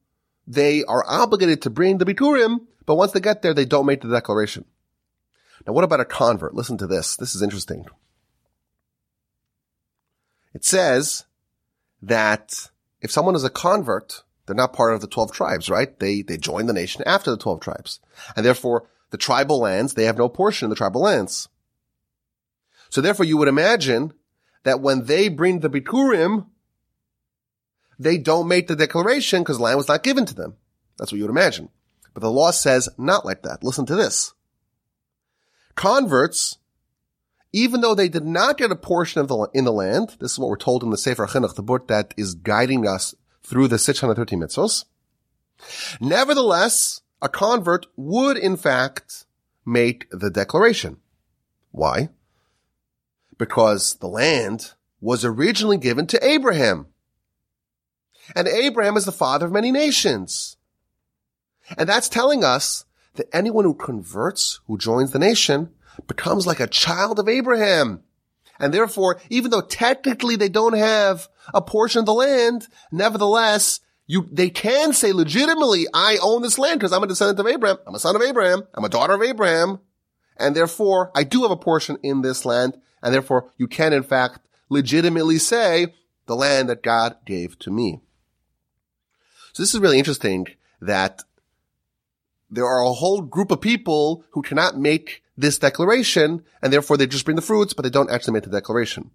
they 0.48 0.84
are 0.84 1.06
obligated 1.08 1.62
to 1.64 1.70
bring 1.70 1.98
the 1.98 2.06
bikurim, 2.06 2.68
but 2.86 2.96
once 2.96 3.12
they 3.12 3.20
get 3.20 3.42
there, 3.42 3.54
they 3.54 3.66
don't 3.66 3.86
make 3.86 4.02
the 4.02 4.10
declaration. 4.10 4.66
Now, 5.66 5.74
what 5.74 5.84
about 5.84 6.00
a 6.00 6.06
convert? 6.06 6.56
Listen 6.56 6.78
to 6.80 6.88
this. 6.88 7.16
This 7.16 7.36
is 7.36 7.42
interesting. 7.42 7.86
It 10.54 10.66
says 10.66 11.26
that 12.02 12.70
if 13.00 13.12
someone 13.12 13.36
is 13.36 13.44
a 13.44 13.50
convert, 13.50 14.24
they're 14.46 14.56
not 14.56 14.74
part 14.74 14.94
of 14.94 15.02
the 15.02 15.08
12 15.08 15.32
tribes, 15.32 15.70
right? 15.70 15.98
They, 16.00 16.24
they 16.24 16.38
join 16.38 16.66
the 16.66 16.74
nation 16.74 17.04
after 17.06 17.32
the 17.32 17.38
12 17.38 17.62
tribes. 17.62 18.00
And 18.36 18.46
therefore, 18.46 18.90
the 19.12 19.18
tribal 19.18 19.60
lands, 19.60 19.94
they 19.94 20.06
have 20.06 20.18
no 20.18 20.30
portion 20.30 20.66
in 20.66 20.70
the 20.70 20.76
tribal 20.76 21.02
lands. 21.02 21.48
So 22.90 23.02
therefore, 23.02 23.26
you 23.26 23.38
would 23.38 23.48
imagine 23.48 24.14
that 24.64 24.82
when 24.82 25.06
they 25.06 25.30
bring 25.30 25.60
the 25.60 25.70
Bikurim, 25.70 26.48
they 27.98 28.18
don't 28.18 28.48
make 28.48 28.68
the 28.68 28.76
declaration 28.76 29.42
because 29.42 29.60
land 29.60 29.78
was 29.78 29.88
not 29.88 30.04
given 30.04 30.26
to 30.26 30.34
them. 30.34 30.56
That's 30.98 31.12
what 31.12 31.18
you 31.18 31.24
would 31.24 31.32
imagine. 31.32 31.70
But 32.14 32.22
the 32.22 32.32
law 32.32 32.52
says 32.52 32.90
not 32.98 33.26
like 33.26 33.44
that. 33.44 33.64
Listen 33.64 33.86
to 33.86 33.96
this. 33.96 34.34
Converts, 35.76 36.58
even 37.54 37.82
though 37.82 37.96
they 37.96 38.10
did 38.10 38.26
not 38.26 38.58
get 38.58 38.72
a 38.72 38.76
portion 38.76 39.22
of 39.22 39.28
the, 39.28 39.50
in 39.54 39.66
the 39.66 39.72
land, 39.72 40.18
this 40.20 40.34
is 40.34 40.40
what 40.40 40.50
we're 40.50 40.58
told 40.58 40.84
in 40.84 40.90
the 40.90 40.98
Sefer 40.98 41.28
Chinuch, 41.28 41.56
the 41.56 41.64
book 41.64 41.88
that 41.88 42.14
is 42.18 42.36
guiding 42.36 42.88
us 42.88 43.16
through 43.44 43.68
the 43.68 43.80
613 43.80 44.40
mitzvos. 44.40 44.86
Nevertheless, 46.00 47.02
a 47.22 47.30
convert 47.30 47.88
would 47.96 48.38
in 48.38 48.58
fact 48.58 49.26
make 49.66 50.08
the 50.12 50.30
declaration. 50.30 50.98
Why? 51.72 52.10
Because 53.38 53.96
the 53.96 54.08
land 54.08 54.74
was 55.00 55.24
originally 55.26 55.78
given 55.78 56.08
to 56.08 56.26
Abraham. 56.26 56.88
And 58.36 58.48
Abraham 58.48 58.98
is 58.98 59.06
the 59.06 59.12
father 59.12 59.48
of 59.48 59.52
many 59.52 59.72
nations. 59.72 60.58
And 61.78 61.88
that's 61.88 62.10
telling 62.10 62.44
us 62.44 62.86
that 63.16 63.34
anyone 63.34 63.66
who 63.66 63.74
converts, 63.74 64.60
who 64.68 64.78
joins 64.78 65.12
the 65.12 65.20
nation, 65.20 65.72
becomes 66.08 66.48
like 66.48 66.60
a 66.60 66.68
child 66.68 67.20
of 67.20 67.28
Abraham. 67.28 68.04
And 68.60 68.74
therefore, 68.74 69.20
even 69.30 69.52
though 69.52 69.62
technically 69.62 70.36
they 70.36 70.50
don't 70.50 70.78
have 70.78 71.28
a 71.54 71.62
portion 71.62 72.00
of 72.00 72.06
the 72.06 72.14
land, 72.14 72.68
nevertheless, 72.92 73.80
you, 74.06 74.28
they 74.32 74.50
can 74.50 74.94
say 74.94 75.14
legitimately, 75.14 75.88
I 75.94 76.18
own 76.22 76.42
this 76.42 76.60
land 76.60 76.80
because 76.80 76.94
I'm 76.94 77.04
a 77.04 77.08
descendant 77.08 77.40
of 77.40 77.48
Abraham. 77.48 77.78
I'm 77.88 77.96
a 77.96 78.00
son 78.00 78.16
of 78.16 78.22
Abraham. 78.22 78.64
I'm 78.74 78.84
a 78.84 78.90
daughter 78.90 79.14
of 79.14 79.22
Abraham. 79.22 79.80
And 80.38 80.56
therefore, 80.56 81.12
I 81.16 81.24
do 81.24 81.44
have 81.44 81.52
a 81.52 81.58
portion 81.58 81.98
in 82.04 82.22
this 82.22 82.46
land. 82.46 82.78
And 83.02 83.14
therefore, 83.14 83.52
you 83.58 83.68
can 83.68 83.94
in 83.94 84.04
fact 84.04 84.48
legitimately 84.70 85.38
say 85.38 85.94
the 86.28 86.36
land 86.36 86.70
that 86.70 86.84
God 86.84 87.18
gave 87.26 87.58
to 87.60 87.72
me. 87.72 88.02
So 89.54 89.64
this 89.64 89.74
is 89.74 89.82
really 89.82 89.98
interesting 89.98 90.48
that 90.82 91.24
there 92.52 92.68
are 92.68 92.84
a 92.84 92.92
whole 92.92 93.22
group 93.22 93.50
of 93.50 93.62
people 93.62 94.26
who 94.32 94.42
cannot 94.42 94.78
make 94.78 95.24
this 95.38 95.58
declaration, 95.58 96.44
and 96.62 96.72
therefore 96.72 96.98
they 96.98 97.08
just 97.08 97.26
bring 97.26 97.38
the 97.38 97.42
fruits, 97.42 97.74
but 97.74 97.84
they 97.84 97.90
don't 97.90 98.12
actually 98.12 98.34
make 98.34 98.44
the 98.44 98.50
declaration. 98.50 99.12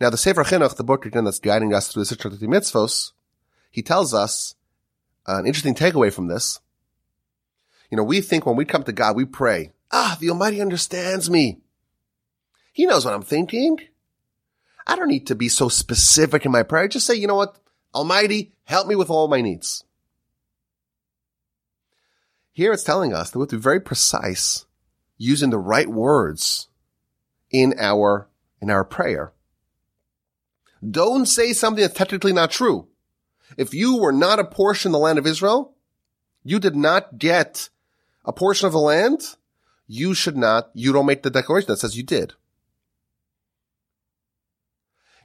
Now, 0.00 0.10
the 0.10 0.16
Sefer 0.16 0.42
Chinuch, 0.42 0.76
the 0.76 0.84
book 0.84 1.06
again 1.06 1.24
that's 1.24 1.38
guiding 1.38 1.72
us 1.72 1.88
through 1.88 2.04
the 2.04 2.16
Sitra 2.16 2.36
Mitzvos, 2.40 3.12
he 3.70 3.82
tells 3.82 4.12
us 4.12 4.54
an 5.26 5.46
interesting 5.46 5.74
takeaway 5.74 6.12
from 6.12 6.26
this. 6.26 6.60
You 7.90 7.96
know, 7.96 8.02
we 8.02 8.20
think 8.20 8.46
when 8.46 8.56
we 8.56 8.64
come 8.64 8.82
to 8.84 8.92
God, 8.92 9.16
we 9.16 9.24
pray, 9.24 9.72
ah, 9.90 10.16
the 10.20 10.30
Almighty 10.30 10.60
understands 10.60 11.30
me. 11.30 11.60
He 12.72 12.86
knows 12.86 13.04
what 13.04 13.14
I'm 13.14 13.22
thinking. 13.22 13.78
I 14.86 14.96
don't 14.96 15.08
need 15.08 15.26
to 15.28 15.34
be 15.34 15.48
so 15.48 15.68
specific 15.68 16.44
in 16.44 16.52
my 16.52 16.62
prayer. 16.62 16.84
I 16.84 16.88
just 16.88 17.06
say, 17.06 17.14
you 17.14 17.26
know 17.26 17.36
what? 17.36 17.56
Almighty, 17.94 18.52
help 18.64 18.88
me 18.88 18.96
with 18.96 19.10
all 19.10 19.28
my 19.28 19.40
needs. 19.40 19.84
Here 22.52 22.72
it's 22.72 22.84
telling 22.84 23.14
us 23.14 23.30
that 23.30 23.38
we 23.38 23.44
have 23.44 23.50
to 23.50 23.56
be 23.56 23.62
very 23.62 23.80
precise 23.80 24.66
using 25.16 25.50
the 25.50 25.58
right 25.58 25.88
words 25.88 26.68
in 27.50 27.74
our, 27.78 28.28
in 28.60 28.70
our 28.70 28.84
prayer. 28.84 29.32
Don't 30.88 31.26
say 31.26 31.52
something 31.52 31.80
that's 31.80 31.94
technically 31.94 32.32
not 32.32 32.50
true. 32.50 32.88
If 33.56 33.72
you 33.72 33.98
were 33.98 34.12
not 34.12 34.38
a 34.38 34.44
portion 34.44 34.90
of 34.90 34.92
the 34.92 34.98
land 34.98 35.18
of 35.18 35.26
Israel, 35.26 35.74
you 36.42 36.58
did 36.58 36.76
not 36.76 37.18
get 37.18 37.68
a 38.24 38.32
portion 38.32 38.66
of 38.66 38.72
the 38.72 38.80
land, 38.80 39.36
you 39.86 40.14
should 40.14 40.36
not, 40.36 40.70
you 40.74 40.92
don't 40.92 41.06
make 41.06 41.22
the 41.22 41.30
declaration 41.30 41.68
that 41.68 41.78
says 41.78 41.96
you 41.96 42.02
did. 42.02 42.34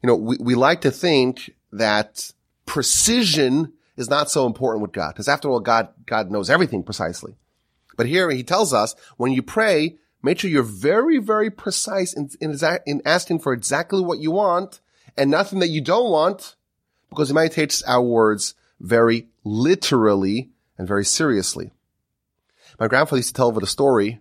You 0.04 0.08
know, 0.08 0.16
we, 0.16 0.38
we 0.40 0.56
like 0.56 0.82
to 0.82 0.92
think 0.92 1.56
that 1.72 2.32
precision 2.66 3.74
is 3.98 4.10
not 4.10 4.30
so 4.30 4.46
important 4.46 4.82
with 4.84 4.94
God. 4.94 5.10
Because 5.10 5.28
after 5.28 5.50
all, 5.50 5.60
God, 5.60 5.90
God 6.06 6.32
knows 6.32 6.50
everything 6.50 6.84
precisely. 6.84 7.36
But 7.98 8.06
here 8.06 8.30
he 8.30 8.44
tells 8.44 8.74
us 8.74 8.96
when 9.18 9.34
you 9.34 9.42
pray, 9.42 9.98
make 10.22 10.40
sure 10.40 10.50
you're 10.50 10.64
very, 10.64 11.18
very 11.18 11.50
precise 11.50 12.14
in, 12.14 12.30
in, 12.40 12.58
in 12.86 13.02
asking 13.06 13.40
for 13.40 13.54
exactly 13.54 14.02
what 14.02 14.20
you 14.20 14.32
want 14.32 14.80
and 15.18 15.32
nothing 15.32 15.60
that 15.60 15.70
you 15.70 15.82
don't 15.82 16.12
want 16.12 16.56
because 17.10 17.30
he 17.30 17.34
might 17.34 17.52
take 17.52 17.74
our 17.88 18.02
words 18.02 18.54
very 18.80 19.28
literally 19.44 20.52
and 20.78 20.88
very 20.88 21.04
seriously. 21.04 21.72
My 22.80 22.88
grandfather 22.88 23.18
used 23.18 23.30
to 23.30 23.34
tell 23.34 23.48
over 23.48 23.60
the 23.60 23.68
story 23.68 24.20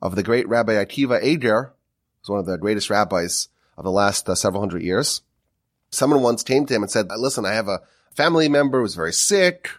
of 0.00 0.16
the 0.16 0.22
great 0.22 0.48
Rabbi 0.48 0.72
Akiva 0.72 1.22
Eger, 1.22 1.74
who's 2.20 2.30
one 2.30 2.38
of 2.38 2.46
the 2.46 2.56
greatest 2.56 2.88
rabbis 2.88 3.48
of 3.76 3.84
the 3.84 3.90
last 3.90 4.28
uh, 4.28 4.34
several 4.34 4.62
hundred 4.62 4.82
years. 4.82 5.20
Someone 5.90 6.22
once 6.22 6.42
came 6.42 6.64
to 6.66 6.74
him 6.74 6.82
and 6.82 6.90
said, 6.90 7.08
listen, 7.16 7.44
I 7.44 7.52
have 7.52 7.68
a 7.68 7.82
family 8.14 8.48
member 8.48 8.80
who's 8.80 8.94
very 8.94 9.12
sick. 9.12 9.70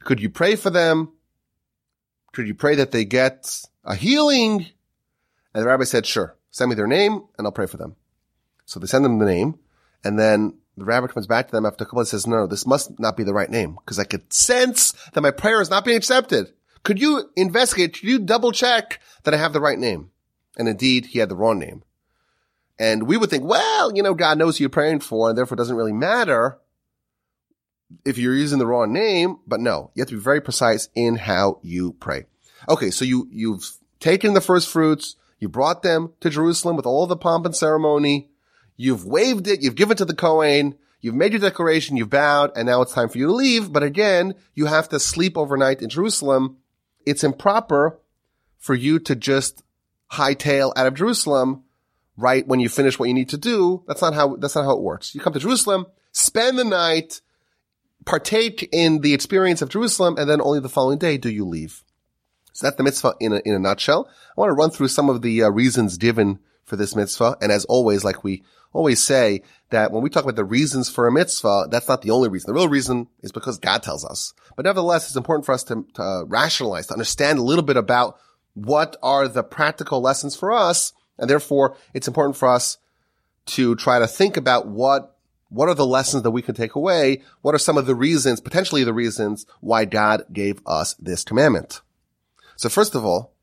Could 0.00 0.20
you 0.20 0.30
pray 0.30 0.56
for 0.56 0.70
them? 0.70 1.12
Could 2.32 2.46
you 2.46 2.54
pray 2.54 2.74
that 2.76 2.90
they 2.90 3.04
get 3.04 3.60
a 3.84 3.94
healing? 3.94 4.66
And 5.54 5.62
the 5.62 5.66
rabbi 5.66 5.84
said, 5.84 6.06
sure, 6.06 6.36
send 6.50 6.68
me 6.68 6.74
their 6.74 6.86
name 6.86 7.24
and 7.36 7.46
I'll 7.46 7.52
pray 7.52 7.66
for 7.66 7.78
them. 7.78 7.96
So 8.66 8.78
they 8.78 8.86
send 8.86 9.04
them 9.04 9.18
the 9.18 9.26
name 9.26 9.58
and 10.04 10.18
then 10.18 10.58
the 10.76 10.84
rabbi 10.84 11.08
comes 11.08 11.26
back 11.26 11.48
to 11.48 11.52
them 11.52 11.66
after 11.66 11.84
a 11.84 11.86
couple 11.86 12.00
and 12.00 12.08
says, 12.08 12.26
no, 12.26 12.46
this 12.46 12.66
must 12.66 13.00
not 13.00 13.16
be 13.16 13.24
the 13.24 13.34
right 13.34 13.50
name 13.50 13.76
because 13.84 13.98
I 13.98 14.04
could 14.04 14.32
sense 14.32 14.92
that 15.12 15.22
my 15.22 15.30
prayer 15.30 15.60
is 15.60 15.70
not 15.70 15.84
being 15.84 15.96
accepted. 15.96 16.52
Could 16.84 17.00
you 17.00 17.30
investigate? 17.34 17.94
Could 17.94 18.08
you 18.08 18.18
double 18.20 18.52
check 18.52 19.00
that 19.24 19.34
I 19.34 19.38
have 19.38 19.52
the 19.52 19.60
right 19.60 19.78
name? 19.78 20.10
And 20.56 20.68
indeed, 20.68 21.06
he 21.06 21.18
had 21.18 21.28
the 21.28 21.36
wrong 21.36 21.58
name. 21.58 21.82
And 22.78 23.08
we 23.08 23.16
would 23.16 23.30
think, 23.30 23.44
well, 23.44 23.94
you 23.94 24.02
know, 24.02 24.14
God 24.14 24.38
knows 24.38 24.56
who 24.58 24.62
you're 24.62 24.70
praying 24.70 25.00
for 25.00 25.28
and 25.28 25.36
therefore 25.36 25.56
it 25.56 25.58
doesn't 25.58 25.74
really 25.74 25.92
matter 25.92 26.58
if 28.04 28.18
you're 28.18 28.34
using 28.34 28.58
the 28.58 28.66
wrong 28.66 28.92
name, 28.92 29.38
but 29.46 29.60
no, 29.60 29.90
you 29.94 30.00
have 30.00 30.08
to 30.08 30.16
be 30.16 30.20
very 30.20 30.40
precise 30.40 30.88
in 30.94 31.16
how 31.16 31.58
you 31.62 31.92
pray. 31.94 32.26
Okay, 32.68 32.90
so 32.90 33.04
you, 33.04 33.28
you've 33.30 33.76
taken 34.00 34.34
the 34.34 34.40
first 34.40 34.68
fruits, 34.68 35.16
you 35.38 35.48
brought 35.48 35.82
them 35.82 36.12
to 36.20 36.30
Jerusalem 36.30 36.76
with 36.76 36.86
all 36.86 37.06
the 37.06 37.16
pomp 37.16 37.46
and 37.46 37.54
ceremony, 37.54 38.30
you've 38.76 39.04
waved 39.04 39.46
it, 39.46 39.62
you've 39.62 39.74
given 39.74 39.92
it 39.92 39.98
to 39.98 40.04
the 40.04 40.14
Kohen, 40.14 40.76
you've 41.00 41.14
made 41.14 41.32
your 41.32 41.40
declaration, 41.40 41.96
you've 41.96 42.10
bowed, 42.10 42.50
and 42.56 42.66
now 42.66 42.82
it's 42.82 42.92
time 42.92 43.08
for 43.08 43.18
you 43.18 43.26
to 43.26 43.32
leave, 43.32 43.72
but 43.72 43.82
again, 43.82 44.34
you 44.54 44.66
have 44.66 44.88
to 44.90 45.00
sleep 45.00 45.38
overnight 45.38 45.80
in 45.82 45.88
Jerusalem. 45.88 46.58
It's 47.06 47.24
improper 47.24 47.98
for 48.58 48.74
you 48.74 48.98
to 49.00 49.14
just 49.14 49.62
hightail 50.12 50.72
out 50.76 50.86
of 50.86 50.94
Jerusalem 50.94 51.62
right 52.16 52.46
when 52.46 52.60
you 52.60 52.68
finish 52.68 52.98
what 52.98 53.08
you 53.08 53.14
need 53.14 53.28
to 53.28 53.38
do. 53.38 53.84
That's 53.86 54.02
not 54.02 54.14
how, 54.14 54.36
that's 54.36 54.56
not 54.56 54.64
how 54.64 54.72
it 54.72 54.82
works. 54.82 55.14
You 55.14 55.20
come 55.20 55.32
to 55.32 55.38
Jerusalem, 55.38 55.86
spend 56.12 56.58
the 56.58 56.64
night, 56.64 57.20
partake 58.08 58.66
in 58.72 59.02
the 59.02 59.12
experience 59.12 59.60
of 59.60 59.68
Jerusalem, 59.68 60.16
and 60.16 60.28
then 60.30 60.40
only 60.40 60.60
the 60.60 60.70
following 60.70 60.98
day 60.98 61.18
do 61.18 61.28
you 61.28 61.44
leave. 61.44 61.84
So 62.54 62.66
that's 62.66 62.76
the 62.76 62.82
mitzvah 62.82 63.14
in 63.20 63.34
a, 63.34 63.42
in 63.44 63.52
a 63.52 63.58
nutshell. 63.58 64.08
I 64.30 64.40
want 64.40 64.48
to 64.48 64.54
run 64.54 64.70
through 64.70 64.88
some 64.88 65.10
of 65.10 65.20
the 65.20 65.42
uh, 65.42 65.50
reasons 65.50 65.98
given 65.98 66.38
for 66.64 66.76
this 66.76 66.96
mitzvah. 66.96 67.36
And 67.42 67.52
as 67.52 67.66
always, 67.66 68.04
like 68.04 68.24
we 68.24 68.44
always 68.72 69.02
say, 69.02 69.42
that 69.68 69.92
when 69.92 70.02
we 70.02 70.08
talk 70.08 70.24
about 70.24 70.36
the 70.36 70.44
reasons 70.44 70.88
for 70.88 71.06
a 71.06 71.12
mitzvah, 71.12 71.68
that's 71.70 71.86
not 71.86 72.00
the 72.00 72.10
only 72.10 72.30
reason. 72.30 72.48
The 72.48 72.58
real 72.58 72.70
reason 72.70 73.08
is 73.20 73.30
because 73.30 73.58
God 73.58 73.82
tells 73.82 74.06
us. 74.06 74.32
But 74.56 74.64
nevertheless, 74.64 75.06
it's 75.06 75.16
important 75.16 75.44
for 75.44 75.52
us 75.52 75.64
to, 75.64 75.86
to 75.94 76.02
uh, 76.02 76.24
rationalize, 76.24 76.86
to 76.86 76.94
understand 76.94 77.38
a 77.38 77.42
little 77.42 77.62
bit 77.62 77.76
about 77.76 78.18
what 78.54 78.96
are 79.02 79.28
the 79.28 79.42
practical 79.42 80.00
lessons 80.00 80.34
for 80.34 80.50
us. 80.50 80.94
And 81.18 81.28
therefore, 81.28 81.76
it's 81.92 82.08
important 82.08 82.36
for 82.36 82.48
us 82.48 82.78
to 83.48 83.76
try 83.76 83.98
to 83.98 84.06
think 84.06 84.38
about 84.38 84.66
what 84.66 85.17
what 85.48 85.68
are 85.68 85.74
the 85.74 85.86
lessons 85.86 86.22
that 86.22 86.30
we 86.30 86.42
can 86.42 86.54
take 86.54 86.74
away? 86.74 87.22
What 87.40 87.54
are 87.54 87.58
some 87.58 87.78
of 87.78 87.86
the 87.86 87.94
reasons, 87.94 88.40
potentially 88.40 88.84
the 88.84 88.92
reasons 88.92 89.46
why 89.60 89.84
God 89.84 90.24
gave 90.32 90.60
us 90.66 90.94
this 90.94 91.24
commandment? 91.24 91.80
So 92.56 92.68
first 92.68 92.94
of 92.94 93.04
all, 93.04 93.34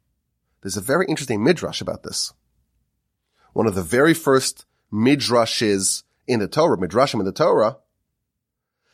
there's 0.61 0.77
a 0.77 0.81
very 0.81 1.05
interesting 1.07 1.43
midrash 1.43 1.81
about 1.81 2.03
this. 2.03 2.33
One 3.53 3.67
of 3.67 3.75
the 3.75 3.83
very 3.83 4.13
first 4.13 4.65
midrashes 4.91 6.03
in 6.27 6.39
the 6.39 6.47
Torah, 6.47 6.77
midrashim 6.77 7.19
in 7.19 7.25
the 7.25 7.31
Torah, 7.31 7.77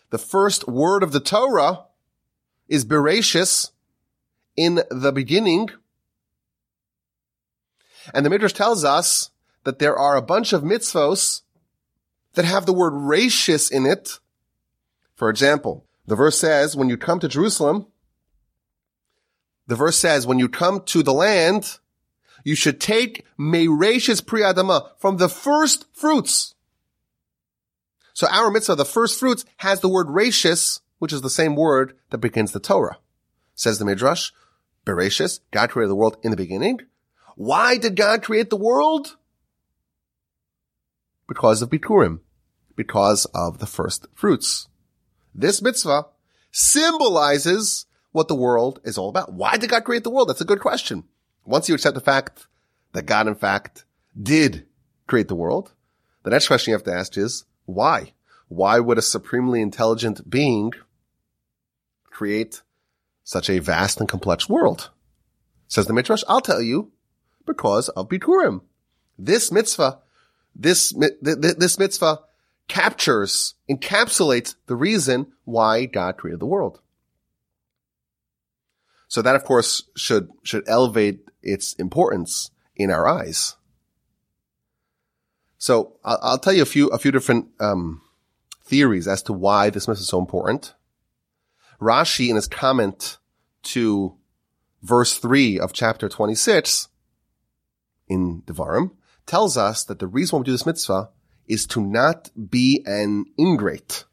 the 0.10 0.18
first 0.18 0.68
word 0.68 1.04
of 1.04 1.12
the 1.12 1.20
Torah 1.20 1.86
is 2.68 2.86
Bereshis 2.86 3.72
in 4.56 4.82
the 4.90 5.12
beginning. 5.12 5.70
And 8.14 8.26
the 8.26 8.30
midrash 8.30 8.54
tells 8.54 8.84
us 8.84 9.32
that 9.64 9.80
there 9.80 9.98
are 9.98 10.16
a 10.16 10.22
bunch 10.22 10.54
of 10.54 10.64
mitzvos 10.64 11.42
that 12.34 12.46
have 12.46 12.66
the 12.66 12.74
word 12.74 12.94
reishis 12.94 13.72
in 13.72 13.86
it. 13.86 14.20
For 15.16 15.30
example, 15.30 15.86
the 16.08 16.16
verse 16.16 16.38
says, 16.38 16.76
when 16.76 16.90
you 16.90 16.98
come 16.98 17.20
to 17.20 17.28
Jerusalem, 17.28 17.88
the 19.68 19.76
verse 19.76 19.98
says, 19.98 20.26
when 20.26 20.40
you 20.40 20.50
come 20.50 20.82
to 20.86 21.04
the 21.04 21.14
land, 21.14 21.80
you 22.44 22.56
should 22.56 22.82
take 22.82 23.26
meirashis 23.40 24.22
priadama 24.22 24.90
from 24.98 25.18
the 25.18 25.30
first 25.30 25.86
fruits. 25.94 26.56
So 28.14 28.28
our 28.28 28.52
mitzvah, 28.52 28.76
the 28.76 28.86
first 28.86 29.20
fruits, 29.20 29.46
has 29.58 29.80
the 29.80 29.90
word 29.90 30.08
reishis, 30.08 30.82
which 31.00 31.14
is 31.14 31.22
the 31.22 31.30
same 31.30 31.56
word 31.56 31.94
that 32.10 32.18
begins 32.18 32.52
the 32.52 32.60
Torah. 32.60 32.98
Says 33.56 33.80
the 33.80 33.86
Midrash, 33.86 34.32
Bereshis, 34.86 35.40
God 35.52 35.70
created 35.70 35.92
the 35.92 35.96
world 35.96 36.18
in 36.24 36.32
the 36.32 36.38
beginning. 36.38 36.82
Why 37.36 37.78
did 37.78 37.96
God 37.96 38.24
create 38.24 38.50
the 38.50 38.58
world? 38.58 39.18
Because 41.32 41.62
of 41.62 41.70
Bikurim, 41.70 42.20
because 42.76 43.24
of 43.34 43.60
the 43.60 43.66
first 43.66 44.06
fruits. 44.14 44.68
This 45.34 45.62
mitzvah 45.62 46.08
symbolizes 46.52 47.86
what 48.12 48.28
the 48.28 48.36
world 48.36 48.82
is 48.84 48.98
all 48.98 49.08
about. 49.08 49.32
Why 49.32 49.56
did 49.56 49.70
God 49.70 49.86
create 49.86 50.04
the 50.04 50.10
world? 50.10 50.28
That's 50.28 50.42
a 50.42 50.52
good 50.52 50.60
question. 50.60 51.06
Once 51.46 51.70
you 51.70 51.76
accept 51.76 51.96
the 51.96 52.02
fact 52.02 52.48
that 52.92 53.06
God, 53.06 53.30
in 53.30 53.36
fact, 53.36 53.86
did 54.22 54.66
create 55.08 55.30
the 55.30 55.36
world, 55.36 55.72
the 56.24 56.32
next 56.32 56.48
question 56.48 56.72
you 56.72 56.76
have 56.76 56.84
to 56.84 56.94
ask 56.94 57.18
is, 57.18 57.46
why? 57.64 58.12
Why 58.50 58.82
would 58.82 58.98
a 58.98 59.02
supremely 59.02 59.62
intelligent 59.62 60.30
being 60.30 60.74
create 62.08 62.62
such 63.24 63.50
a 63.50 63.60
vast 63.60 64.02
and 64.02 64.10
complex 64.10 64.50
world? 64.50 64.90
Says 65.70 65.86
the 65.86 65.94
Midrash, 65.94 66.24
I'll 66.28 66.42
tell 66.42 66.62
you, 66.62 66.92
because 67.46 67.88
of 67.88 68.10
Bikurim. 68.10 68.64
This 69.18 69.50
mitzvah 69.50 70.00
this, 70.56 70.94
this 71.22 71.80
mitzvah 71.80 72.20
captures, 72.68 73.56
encapsulates 73.70 74.56
the 74.68 74.76
reason 74.76 75.28
why 75.46 75.86
God 75.86 76.18
created 76.18 76.40
the 76.40 76.46
world. 76.46 76.80
So 79.08 79.22
that, 79.22 79.36
of 79.36 79.44
course, 79.44 79.84
should, 79.96 80.30
should 80.44 80.64
elevate 80.68 81.28
its 81.44 81.74
importance 81.74 82.52
in 82.76 82.90
our 82.90 83.08
eyes. 83.08 83.58
So 85.58 85.98
I'll, 86.04 86.20
I'll 86.22 86.38
tell 86.38 86.54
you 86.54 86.62
a 86.62 86.66
few, 86.66 86.88
a 86.88 86.98
few 86.98 87.12
different, 87.12 87.48
um, 87.60 88.02
theories 88.64 89.08
as 89.08 89.22
to 89.24 89.34
why 89.34 89.70
this 89.70 89.88
mitzvah 89.88 90.02
is 90.02 90.08
so 90.08 90.20
important. 90.20 90.74
Rashi, 91.82 92.30
in 92.30 92.38
his 92.38 92.48
comment 92.48 93.18
to 93.64 94.16
verse 94.82 95.18
three 95.18 95.60
of 95.60 95.74
chapter 95.74 96.08
26 96.08 96.88
in 98.08 98.44
Devarim, 98.44 98.92
tells 99.32 99.56
us 99.56 99.86
that 99.86 100.00
the 100.00 100.08
reason 100.08 100.36
why 100.36 100.40
we 100.42 100.44
do 100.44 100.52
this 100.52 100.66
mitzvah 100.66 101.10
is 101.48 101.66
to 101.66 101.80
not 101.80 102.30
be 102.50 102.84
an 102.86 103.24
ingrate. 103.40 104.04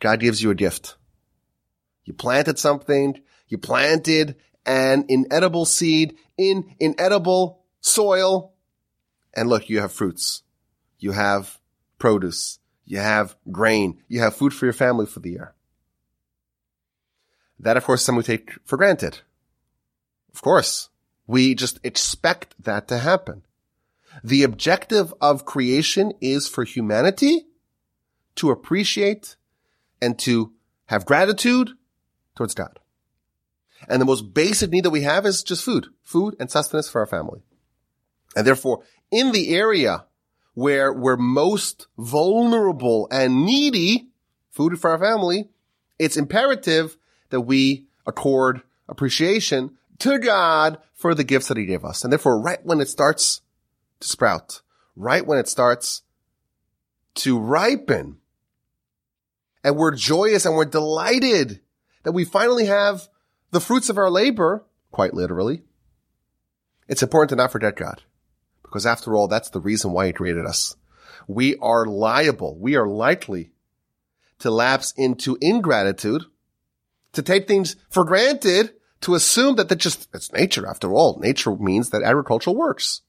God 0.00 0.20
gives 0.20 0.42
you 0.42 0.50
a 0.50 0.54
gift. 0.54 0.96
You 2.06 2.14
planted 2.14 2.58
something, 2.58 3.20
you 3.46 3.58
planted 3.58 4.36
an 4.64 5.04
inedible 5.10 5.66
seed 5.66 6.16
in 6.38 6.74
inedible 6.80 7.60
soil, 7.82 8.54
and 9.34 9.50
look, 9.50 9.68
you 9.68 9.80
have 9.80 9.92
fruits. 9.92 10.42
You 10.98 11.12
have 11.12 11.58
produce. 11.98 12.60
You 12.86 13.00
have 13.00 13.36
grain. 13.52 14.00
You 14.08 14.20
have 14.20 14.34
food 14.34 14.54
for 14.54 14.64
your 14.64 14.72
family 14.72 15.04
for 15.04 15.20
the 15.20 15.32
year. 15.32 15.54
That, 17.60 17.76
of 17.76 17.84
course, 17.84 18.02
some 18.02 18.16
we 18.16 18.22
take 18.22 18.52
for 18.64 18.78
granted. 18.78 19.18
Of 20.32 20.40
course, 20.40 20.88
we 21.26 21.54
just 21.54 21.80
expect 21.84 22.54
that 22.64 22.88
to 22.88 22.98
happen. 22.98 23.42
The 24.22 24.42
objective 24.42 25.12
of 25.20 25.44
creation 25.44 26.12
is 26.20 26.46
for 26.48 26.64
humanity 26.64 27.46
to 28.36 28.50
appreciate 28.50 29.36
and 30.00 30.18
to 30.20 30.52
have 30.86 31.06
gratitude 31.06 31.70
towards 32.36 32.54
God. 32.54 32.78
And 33.88 34.00
the 34.00 34.06
most 34.06 34.34
basic 34.34 34.70
need 34.70 34.84
that 34.84 34.90
we 34.90 35.02
have 35.02 35.26
is 35.26 35.42
just 35.42 35.64
food, 35.64 35.88
food 36.02 36.36
and 36.38 36.50
sustenance 36.50 36.88
for 36.88 37.00
our 37.00 37.06
family. 37.06 37.42
And 38.36 38.46
therefore, 38.46 38.82
in 39.10 39.32
the 39.32 39.54
area 39.54 40.06
where 40.54 40.92
we're 40.92 41.16
most 41.16 41.88
vulnerable 41.98 43.08
and 43.10 43.44
needy, 43.44 44.08
food 44.50 44.80
for 44.80 44.90
our 44.90 44.98
family, 44.98 45.48
it's 45.98 46.16
imperative 46.16 46.96
that 47.30 47.42
we 47.42 47.86
accord 48.06 48.62
appreciation 48.88 49.76
to 49.98 50.18
God 50.18 50.78
for 50.92 51.14
the 51.14 51.24
gifts 51.24 51.48
that 51.48 51.56
he 51.56 51.66
gave 51.66 51.84
us. 51.84 52.04
And 52.04 52.12
therefore, 52.12 52.40
right 52.40 52.64
when 52.64 52.80
it 52.80 52.88
starts 52.88 53.40
to 54.04 54.10
sprout, 54.10 54.62
right 54.94 55.26
when 55.26 55.38
it 55.38 55.48
starts 55.48 56.02
to 57.14 57.38
ripen. 57.38 58.18
And 59.62 59.76
we're 59.76 59.94
joyous 59.94 60.44
and 60.44 60.54
we're 60.54 60.66
delighted 60.66 61.60
that 62.02 62.12
we 62.12 62.24
finally 62.24 62.66
have 62.66 63.08
the 63.50 63.60
fruits 63.60 63.88
of 63.88 63.98
our 63.98 64.10
labor, 64.10 64.64
quite 64.90 65.14
literally. 65.14 65.62
It's 66.86 67.02
important 67.02 67.30
to 67.30 67.36
not 67.36 67.50
forget 67.50 67.76
God 67.76 68.02
because 68.62 68.84
after 68.84 69.16
all, 69.16 69.26
that's 69.26 69.50
the 69.50 69.60
reason 69.60 69.92
why 69.92 70.06
he 70.06 70.12
created 70.12 70.44
us. 70.44 70.76
We 71.26 71.56
are 71.56 71.86
liable. 71.86 72.58
We 72.58 72.76
are 72.76 72.86
likely 72.86 73.52
to 74.40 74.50
lapse 74.50 74.92
into 74.96 75.38
ingratitude, 75.40 76.24
to 77.12 77.22
take 77.22 77.48
things 77.48 77.76
for 77.88 78.04
granted, 78.04 78.74
to 79.02 79.14
assume 79.14 79.56
that 79.56 79.68
that 79.68 79.76
just, 79.76 80.08
it's 80.12 80.32
nature 80.32 80.66
after 80.66 80.92
all. 80.92 81.18
Nature 81.20 81.56
means 81.56 81.90
that 81.90 82.02
agriculture 82.02 82.50
works. 82.50 83.00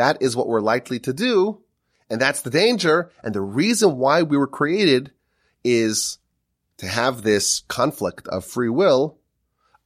That 0.00 0.22
is 0.22 0.34
what 0.34 0.48
we're 0.48 0.62
likely 0.62 0.98
to 1.00 1.12
do. 1.12 1.60
And 2.08 2.18
that's 2.18 2.40
the 2.40 2.48
danger. 2.48 3.10
And 3.22 3.34
the 3.34 3.42
reason 3.42 3.98
why 3.98 4.22
we 4.22 4.38
were 4.38 4.46
created 4.46 5.12
is 5.62 6.16
to 6.78 6.88
have 6.88 7.20
this 7.20 7.60
conflict 7.68 8.26
of 8.28 8.46
free 8.46 8.70
will, 8.70 9.18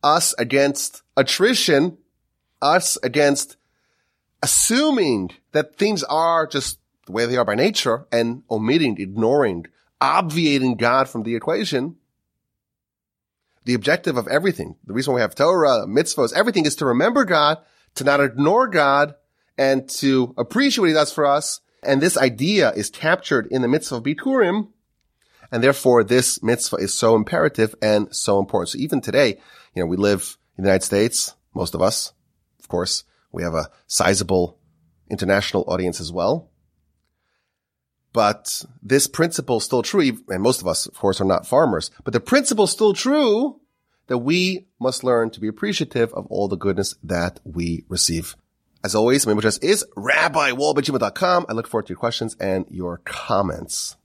us 0.05 0.33
against 0.39 1.03
attrition, 1.17 1.99
us 2.63 2.97
against 3.03 3.57
assuming 4.41 5.33
that 5.51 5.75
things 5.75 6.05
are 6.05 6.47
just 6.47 6.79
the 7.07 7.13
way 7.13 7.27
they 7.27 7.37
are 7.37 7.45
by 7.45 7.57
nature 7.57 8.07
and 8.13 8.45
omitting, 8.49 9.01
ignoring, 9.01 9.67
obviating 10.01 10.77
God 10.77 11.09
from 11.09 11.25
the 11.25 11.35
equation. 11.35 11.97
The 13.65 13.75
objective 13.75 14.17
of 14.17 14.29
everything, 14.29 14.77
the 14.87 14.93
reason 14.93 15.13
we 15.13 15.23
have 15.23 15.35
Torah, 15.35 15.87
mitzvahs, 15.89 16.33
everything 16.33 16.67
is 16.67 16.77
to 16.77 16.87
remember 16.87 17.25
God, 17.25 17.59
to 17.97 18.05
not 18.05 18.21
ignore 18.21 18.69
God, 18.69 19.17
and 19.57 19.89
to 19.89 20.35
appreciate 20.37 20.81
what 20.81 20.89
he 20.89 20.95
does 20.95 21.13
for 21.13 21.27
us. 21.27 21.61
And 21.83 22.01
this 22.01 22.17
idea 22.17 22.73
is 22.73 22.91
captured 22.91 23.47
in 23.51 23.63
the 23.63 23.69
mitzvah 23.69 23.97
of 23.97 24.03
Bikurim. 24.03 24.69
And 25.53 25.63
therefore 25.63 26.03
this 26.03 26.43
mitzvah 26.43 26.77
is 26.77 26.95
so 26.95 27.15
imperative 27.15 27.75
and 27.83 28.15
so 28.15 28.39
important. 28.39 28.71
So 28.71 28.79
even 28.79 29.01
today, 29.01 29.39
you 29.75 29.83
know, 29.83 29.87
we 29.87 29.97
live 29.97 30.39
in 30.57 30.65
the 30.65 30.69
United 30.69 30.85
States, 30.85 31.35
most 31.55 31.75
of 31.75 31.83
us, 31.83 32.13
of 32.59 32.69
course, 32.69 33.05
we 33.33 33.43
have 33.43 33.55
a 33.55 33.71
sizable 33.87 34.59
international 35.11 35.65
audience 35.69 36.01
as 36.01 36.13
well. 36.13 36.51
But 38.13 38.65
this 38.81 39.09
principle 39.09 39.57
is 39.57 39.65
still 39.65 39.83
true, 39.83 40.19
and 40.29 40.41
most 40.41 40.61
of 40.61 40.69
us, 40.69 40.87
of 40.87 40.95
course, 40.95 41.21
are 41.21 41.25
not 41.25 41.49
farmers, 41.49 41.91
but 42.05 42.13
the 42.13 42.21
principle 42.21 42.65
is 42.65 42.71
still 42.71 42.95
true 42.95 43.61
that 44.07 44.19
we 44.19 44.69
must 44.81 45.03
learn 45.03 45.31
to 45.31 45.41
be 45.41 45.49
appreciative 45.49 46.13
of 46.15 46.27
all 46.27 46.47
the 46.47 46.57
goodness 46.57 46.95
that 47.03 47.41
we 47.45 47.85
receive. 47.89 48.37
As 48.85 48.95
always, 48.95 49.27
my 49.27 49.33
email 49.33 49.41
address 49.41 49.59
is 49.59 49.85
rabbiwolbe@gmail.com. 49.97 51.47
I 51.49 51.53
look 51.53 51.67
forward 51.67 51.87
to 51.87 51.91
your 51.91 51.99
questions 51.99 52.37
and 52.39 52.67
your 52.71 53.01
comments. 53.07 53.97